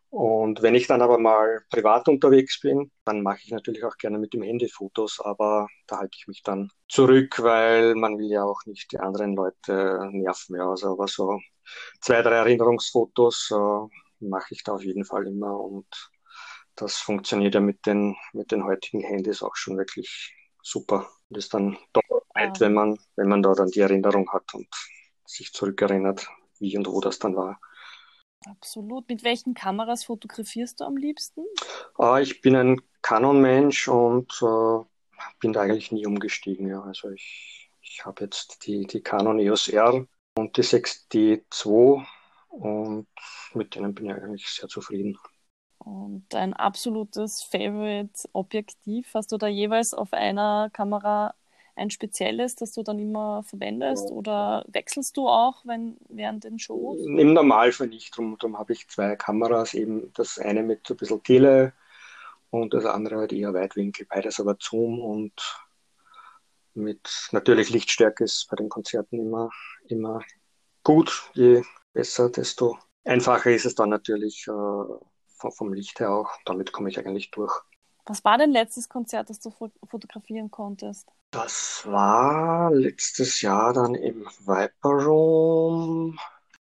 Und 0.10 0.62
wenn 0.62 0.76
ich 0.76 0.88
dann 0.88 1.02
aber 1.02 1.18
mal 1.18 1.62
privat 1.70 2.10
unterwegs 2.10 2.60
bin, 2.60 2.92
dann 3.06 3.22
mache 3.24 3.40
ich 3.44 3.52
natürlich 3.52 3.84
auch 3.86 3.98
gerne 3.98 4.20
mit 4.20 4.34
dem 4.34 4.42
Handy 4.44 4.68
Fotos, 4.68 5.20
aber 5.24 5.68
da 5.88 6.00
halte 6.00 6.18
ich 6.20 6.28
mich 6.28 6.44
dann 6.44 6.70
zurück, 6.90 7.42
weil 7.42 7.96
man 7.96 8.18
will 8.20 8.30
ja 8.30 8.44
auch 8.44 8.62
nicht 8.66 8.92
die 8.92 9.00
anderen 9.00 9.36
Leute 9.36 10.10
nerven. 10.12 10.58
Ja, 10.58 10.70
also 10.70 10.92
aber 10.94 11.08
so 11.08 11.40
zwei, 12.02 12.22
drei 12.22 12.36
Erinnerungsfotos 12.38 13.52
äh, 13.52 13.88
mache 14.22 14.54
ich 14.54 14.64
da 14.64 14.74
auf 14.74 14.84
jeden 14.84 15.06
Fall 15.06 15.28
immer 15.28 15.60
und 15.60 15.88
das 16.76 16.98
funktioniert 16.98 17.56
ja 17.56 17.62
mit 17.62 17.86
den, 17.86 18.16
mit 18.34 18.52
den 18.52 18.64
heutigen 18.64 19.02
Handys 19.02 19.44
auch 19.44 19.56
schon 19.56 19.78
wirklich 19.78 20.36
super. 20.64 21.10
Das 21.30 21.46
ist 21.46 21.54
dann 21.54 21.78
doch 21.94 22.02
weit, 22.34 22.60
wenn 22.60 22.74
man, 22.74 22.98
wenn 23.16 23.28
man 23.28 23.42
da 23.42 23.54
dann 23.54 23.70
die 23.70 23.82
Erinnerung 23.82 24.32
hat 24.32 24.54
und 24.54 24.68
sich 25.26 25.54
zurückerinnert, 25.54 26.28
wie 26.60 26.78
und 26.78 26.88
wo 26.88 27.02
das 27.02 27.20
dann 27.20 27.36
war. 27.36 27.60
Absolut. 28.50 29.08
Mit 29.08 29.24
welchen 29.24 29.54
Kameras 29.54 30.06
fotografierst 30.06 30.80
du 30.80 30.86
am 30.86 30.98
liebsten? 30.98 31.42
Äh, 32.00 32.24
ich 32.24 32.42
bin 32.42 32.56
ein 32.56 32.82
Canon-Mensch 33.02 33.88
und 33.88 34.32
äh, 34.42 34.84
bin 35.40 35.54
da 35.54 35.62
eigentlich 35.62 35.92
nie 35.92 36.06
umgestiegen. 36.06 36.68
Ja. 36.68 36.82
Also 36.82 37.12
ich, 37.12 37.72
ich 37.82 38.06
habe 38.06 38.24
jetzt 38.24 38.66
die, 38.66 38.88
die 38.88 39.02
Canon 39.02 39.40
EOS 39.40 39.70
R 39.70 40.06
und 40.36 40.58
die 40.58 40.64
6D2 40.64 42.06
und 42.52 43.08
mit 43.54 43.76
denen 43.76 43.94
bin 43.94 44.06
ich 44.06 44.14
eigentlich 44.14 44.48
sehr 44.48 44.70
zufrieden. 44.70 45.18
Und 45.80 46.26
dein 46.30 46.54
absolutes 46.54 47.42
Favorite-Objektiv, 47.44 49.14
hast 49.14 49.32
du 49.32 49.38
da 49.38 49.48
jeweils 49.48 49.94
auf 49.94 50.14
einer 50.14 50.70
Kamera 50.72 51.34
ein 51.76 51.90
spezielles, 51.90 52.56
das 52.56 52.74
du 52.74 52.84
dann 52.84 53.00
immer 53.00 53.44
verwendest 53.44 54.12
oder 54.12 54.64
wechselst 54.68 55.18
du 55.18 55.28
auch 55.28 55.66
wenn, 55.66 55.98
während 56.10 56.44
den 56.44 56.60
Shows? 56.60 57.00
Im 57.00 57.34
Normalfall 57.34 57.88
nicht. 57.88 58.16
Darum, 58.16 58.38
darum 58.38 58.60
habe 58.60 58.74
ich 58.74 58.88
zwei 58.90 59.16
Kameras, 59.16 59.74
eben 59.74 60.12
das 60.14 60.38
eine 60.38 60.64
mit 60.64 60.86
so 60.86 60.94
ein 60.94 60.98
bisschen 60.98 61.24
Tele 61.24 61.74
und 62.52 62.74
das 62.74 62.86
andere 62.86 63.18
halt 63.18 63.34
eher 63.34 63.54
Weitwinkel, 63.54 64.06
beides 64.08 64.40
aber 64.40 64.58
Zoom 64.60 65.00
und 65.00 65.34
mit 66.74 67.30
natürlich 67.32 67.70
Lichtstärke 67.70 68.24
ist 68.24 68.48
bei 68.50 68.56
den 68.56 68.70
Konzerten 68.70 69.20
immer, 69.20 69.50
immer 69.88 70.22
gut. 70.84 71.32
Je 71.34 71.64
besser, 71.94 72.30
desto 72.30 72.78
einfacher 73.04 73.52
ist 73.52 73.66
es 73.66 73.76
dann 73.76 73.90
natürlich 73.90 74.48
äh, 74.48 75.50
vom 75.50 75.74
Licht 75.74 76.00
her 76.00 76.12
auch. 76.12 76.30
Damit 76.46 76.72
komme 76.72 76.90
ich 76.90 77.00
eigentlich 77.00 77.32
durch. 77.32 77.54
Was 78.06 78.24
war 78.24 78.38
dein 78.38 78.52
letztes 78.52 78.90
Konzert, 78.90 79.30
das 79.30 79.40
du 79.40 79.52
fotografieren 79.52 80.50
konntest? 80.50 81.08
Das 81.32 81.84
war 81.86 82.72
letztes 82.74 83.42
Jahr 83.42 83.74
dann 83.74 83.96
im 83.96 84.26
Viper 84.40 84.90
Room. 84.90 86.18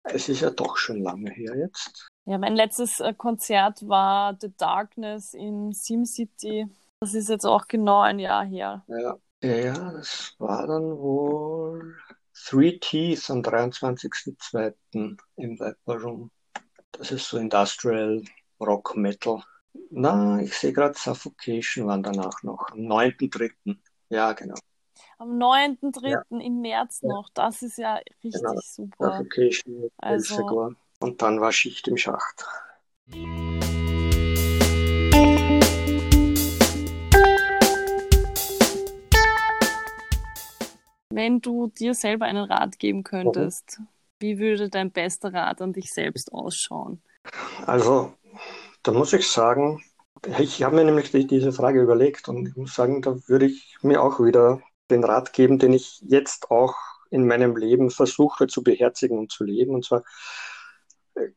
Es 0.03 0.29
ist 0.29 0.41
ja 0.41 0.51
doch 0.51 0.77
schon 0.77 1.01
lange 1.01 1.31
her 1.31 1.55
jetzt. 1.57 2.07
Ja, 2.25 2.37
mein 2.37 2.55
letztes 2.55 2.99
äh, 2.99 3.13
Konzert 3.13 3.87
war 3.87 4.37
The 4.39 4.53
Darkness 4.55 5.33
in 5.33 5.73
SimCity. 5.73 6.67
Das 7.01 7.13
ist 7.13 7.29
jetzt 7.29 7.45
auch 7.45 7.67
genau 7.67 7.99
ein 7.99 8.19
Jahr 8.19 8.45
her. 8.45 8.85
Ja, 8.87 9.17
ja 9.41 9.91
das 9.91 10.35
war 10.39 10.67
dann 10.67 10.97
wohl 10.97 11.97
Three 12.45 12.77
Teeth 12.79 13.29
am 13.29 13.41
23.02. 13.41 14.73
im 14.91 15.59
Viper 15.59 16.01
Room. 16.01 16.31
Das 16.91 17.11
ist 17.11 17.27
so 17.29 17.37
Industrial 17.37 18.21
Rock 18.59 18.97
Metal. 18.97 19.41
Na, 19.89 20.39
ich 20.41 20.53
sehe 20.53 20.73
gerade 20.73 20.97
Suffocation 20.97 21.87
waren 21.87 22.03
danach 22.03 22.43
noch, 22.43 22.69
am 22.71 22.79
9.3. 22.79 23.77
Ja, 24.09 24.33
genau. 24.33 24.55
Am 25.17 25.39
9.3. 25.39 26.09
Ja. 26.09 26.23
im 26.29 26.61
März 26.61 27.01
noch, 27.01 27.29
das 27.33 27.61
ist 27.61 27.77
ja 27.77 27.95
richtig 28.23 28.41
genau. 28.41 28.59
super. 28.61 29.17
Suffocation 29.17 29.89
also... 29.97 30.75
Und 30.99 31.21
dann 31.21 31.41
war 31.41 31.51
Schicht 31.51 31.87
im 31.87 31.97
Schacht. 31.97 32.45
Wenn 41.15 41.41
du 41.41 41.67
dir 41.67 41.93
selber 41.93 42.25
einen 42.25 42.45
Rat 42.45 42.79
geben 42.79 43.03
könntest, 43.03 43.79
mhm. 43.79 43.87
wie 44.19 44.39
würde 44.39 44.69
dein 44.69 44.91
bester 44.91 45.33
Rat 45.33 45.61
an 45.61 45.73
dich 45.73 45.93
selbst 45.93 46.33
ausschauen? 46.33 47.01
Also, 47.65 48.13
da 48.83 48.91
muss 48.91 49.13
ich 49.13 49.27
sagen, 49.27 49.83
ich 50.39 50.63
habe 50.63 50.75
mir 50.75 50.85
nämlich 50.85 51.11
diese 51.11 51.51
Frage 51.51 51.81
überlegt 51.81 52.29
und 52.29 52.47
ich 52.47 52.55
muss 52.55 52.75
sagen, 52.75 53.01
da 53.01 53.15
würde 53.27 53.45
ich 53.45 53.77
mir 53.81 54.01
auch 54.01 54.19
wieder 54.19 54.61
den 54.89 55.03
Rat 55.03 55.33
geben, 55.33 55.59
den 55.59 55.73
ich 55.73 56.01
jetzt 56.07 56.51
auch 56.51 56.75
in 57.09 57.27
meinem 57.27 57.55
Leben 57.55 57.91
versuche 57.91 58.47
zu 58.47 58.63
beherzigen 58.63 59.17
und 59.17 59.31
zu 59.31 59.43
leben. 59.43 59.75
Und 59.75 59.85
zwar 59.85 60.03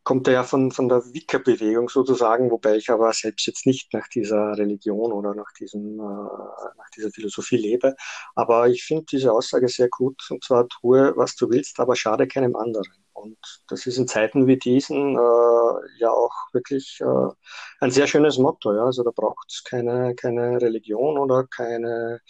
kommt 0.05 0.27
er 0.29 0.35
ja 0.35 0.43
von, 0.43 0.71
von 0.73 0.89
der 0.89 1.05
Wicca-Bewegung 1.13 1.89
sozusagen, 1.89 2.51
wobei 2.51 2.77
ich 2.77 2.91
aber 2.91 3.13
selbst 3.13 3.47
jetzt 3.47 3.67
nicht 3.67 3.93
nach 3.93 4.09
dieser 4.09 4.57
Religion 4.57 5.13
oder 5.13 5.35
nach, 5.35 5.53
diesem, 5.59 5.99
äh, 5.99 6.03
nach 6.03 6.91
dieser 6.97 7.11
Philosophie 7.11 7.57
lebe. 7.57 7.95
Aber 8.35 8.69
ich 8.69 8.85
finde 8.85 9.05
diese 9.05 9.33
Aussage 9.33 9.69
sehr 9.69 9.89
gut, 9.89 10.21
und 10.31 10.43
zwar 10.45 10.69
tue, 10.69 11.13
was 11.17 11.37
du 11.37 11.51
willst, 11.51 11.79
aber 11.79 11.97
schade 11.97 12.27
keinem 12.27 12.57
anderen. 12.57 12.93
Und 13.13 13.39
das 13.69 13.87
ist 13.87 13.99
in 13.99 14.09
Zeiten 14.09 14.47
wie 14.47 14.59
diesen 14.59 15.17
äh, 15.17 15.99
ja 15.99 16.11
auch 16.11 16.35
wirklich 16.53 16.99
äh, 17.01 17.33
ein 17.81 17.91
sehr 17.91 18.07
schönes 18.07 18.39
Motto. 18.39 18.75
Ja? 18.75 18.85
Also 18.85 19.03
da 19.03 19.11
braucht 19.15 19.47
es 19.51 19.65
keine, 19.65 20.15
keine 20.15 20.61
Religion 20.61 21.19
oder 21.19 21.47
keine 21.47 22.21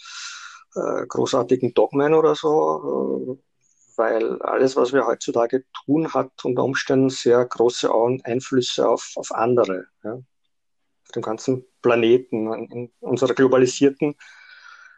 äh, 0.75 1.05
großartigen 1.07 1.73
Dogmen 1.73 2.13
oder 2.13 2.35
so, 2.35 3.37
äh, 3.39 3.46
weil 3.97 4.41
alles, 4.41 4.75
was 4.75 4.93
wir 4.93 5.05
heutzutage 5.05 5.65
tun, 5.85 6.13
hat 6.13 6.31
unter 6.43 6.63
Umständen 6.63 7.09
sehr 7.09 7.43
große 7.45 7.89
Einflüsse 8.23 8.87
auf, 8.87 9.13
auf 9.15 9.31
andere. 9.31 9.87
Ja? 10.03 10.13
Auf 10.13 11.11
dem 11.15 11.21
ganzen 11.21 11.65
Planeten, 11.81 12.53
in 12.71 12.91
unserer 12.99 13.33
globalisierten 13.33 14.15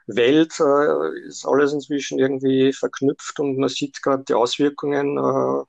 Welt 0.08 0.60
äh, 0.60 1.28
ist 1.28 1.46
alles 1.46 1.74
inzwischen 1.74 2.20
irgendwie 2.20 2.74
verknüpft 2.74 3.40
und 3.40 3.58
man 3.58 3.70
sieht 3.70 4.02
gerade 4.02 4.24
die 4.24 4.34
Auswirkungen 4.34 5.18
äh, 5.18 5.64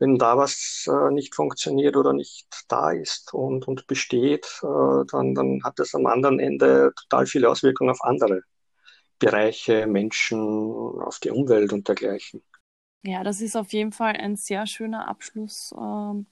wenn 0.00 0.16
da 0.16 0.36
was 0.36 0.86
äh, 0.88 1.12
nicht 1.12 1.34
funktioniert 1.34 1.96
oder 1.96 2.12
nicht 2.12 2.46
da 2.68 2.92
ist 2.92 3.34
und, 3.34 3.66
und 3.66 3.86
besteht, 3.88 4.46
äh, 4.62 5.04
dann, 5.10 5.34
dann 5.34 5.60
hat 5.64 5.78
das 5.78 5.94
am 5.94 6.06
anderen 6.06 6.38
Ende 6.38 6.92
total 6.94 7.26
viele 7.26 7.50
Auswirkungen 7.50 7.90
auf 7.90 8.04
andere 8.04 8.42
Bereiche, 9.18 9.86
Menschen, 9.86 10.38
auf 11.00 11.18
die 11.18 11.30
Umwelt 11.30 11.72
und 11.72 11.88
dergleichen. 11.88 12.42
Ja, 13.04 13.22
das 13.22 13.40
ist 13.40 13.56
auf 13.56 13.72
jeden 13.72 13.92
Fall 13.92 14.16
ein 14.16 14.36
sehr 14.36 14.66
schöner 14.66 15.08
Abschluss. 15.08 15.74
Ähm, 15.78 16.26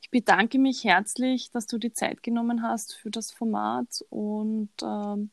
ich 0.00 0.10
bedanke 0.10 0.58
mich 0.58 0.84
herzlich, 0.84 1.50
dass 1.50 1.66
du 1.66 1.78
die 1.78 1.92
Zeit 1.92 2.22
genommen 2.22 2.62
hast 2.62 2.94
für 2.94 3.10
das 3.10 3.30
Format 3.30 4.04
und 4.10 4.70
ähm, 4.82 5.30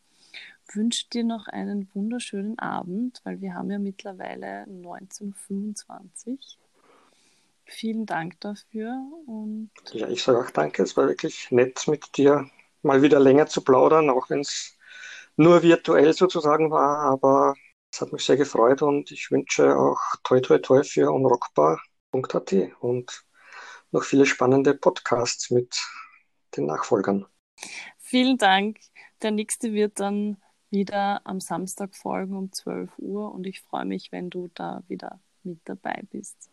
wünsche 0.74 1.10
dir 1.10 1.24
noch 1.24 1.48
einen 1.48 1.90
wunderschönen 1.94 2.60
Abend, 2.60 3.22
weil 3.24 3.42
wir 3.42 3.54
haben 3.54 3.72
ja 3.72 3.80
mittlerweile 3.80 4.64
1925. 4.68 6.60
Vielen 7.66 8.06
Dank 8.06 8.40
dafür. 8.40 8.98
Und 9.26 9.72
ja, 9.92 10.08
ich 10.08 10.24
sage 10.24 10.40
auch 10.40 10.52
danke. 10.52 10.84
Es 10.84 10.96
war 10.96 11.08
wirklich 11.08 11.52
nett, 11.52 11.88
mit 11.88 12.18
dir 12.18 12.50
mal 12.82 13.02
wieder 13.02 13.20
länger 13.20 13.48
zu 13.48 13.62
plaudern, 13.62 14.10
auch 14.10 14.30
wenn 14.30 14.42
es 14.42 14.77
nur 15.38 15.64
virtuell 15.64 16.14
sozusagen 16.14 16.72
war. 16.72 17.00
Aber 17.12 17.56
es 17.92 18.02
hat 18.02 18.12
mich 18.12 18.26
sehr 18.26 18.38
gefreut 18.38 18.82
und 18.82 19.12
ich 19.12 19.32
wünsche 19.32 19.78
auch 19.78 20.00
toi 20.24 20.42
toi 20.42 20.58
toi 20.60 20.84
für 20.84 21.12
unrockbar.at 21.12 22.54
und 22.82 23.24
noch 23.92 24.04
viele 24.04 24.26
spannende 24.26 24.74
Podcasts 24.74 25.50
mit 25.50 25.82
den 26.56 26.66
Nachfolgern. 26.66 27.26
Vielen 27.98 28.38
Dank. 28.38 28.78
Der 29.22 29.32
nächste 29.32 29.74
wird 29.74 30.00
dann 30.00 30.38
wieder 30.70 31.22
am 31.26 31.40
Samstag 31.40 31.96
folgen 31.96 32.36
um 32.36 32.52
12 32.52 32.92
Uhr 32.98 33.32
und 33.32 33.48
ich 33.48 33.62
freue 33.62 33.86
mich, 33.86 34.12
wenn 34.12 34.30
du 34.30 34.50
da 34.54 34.84
wieder 34.88 35.20
mit 35.44 35.60
dabei 35.66 36.04
bist. 36.12 36.50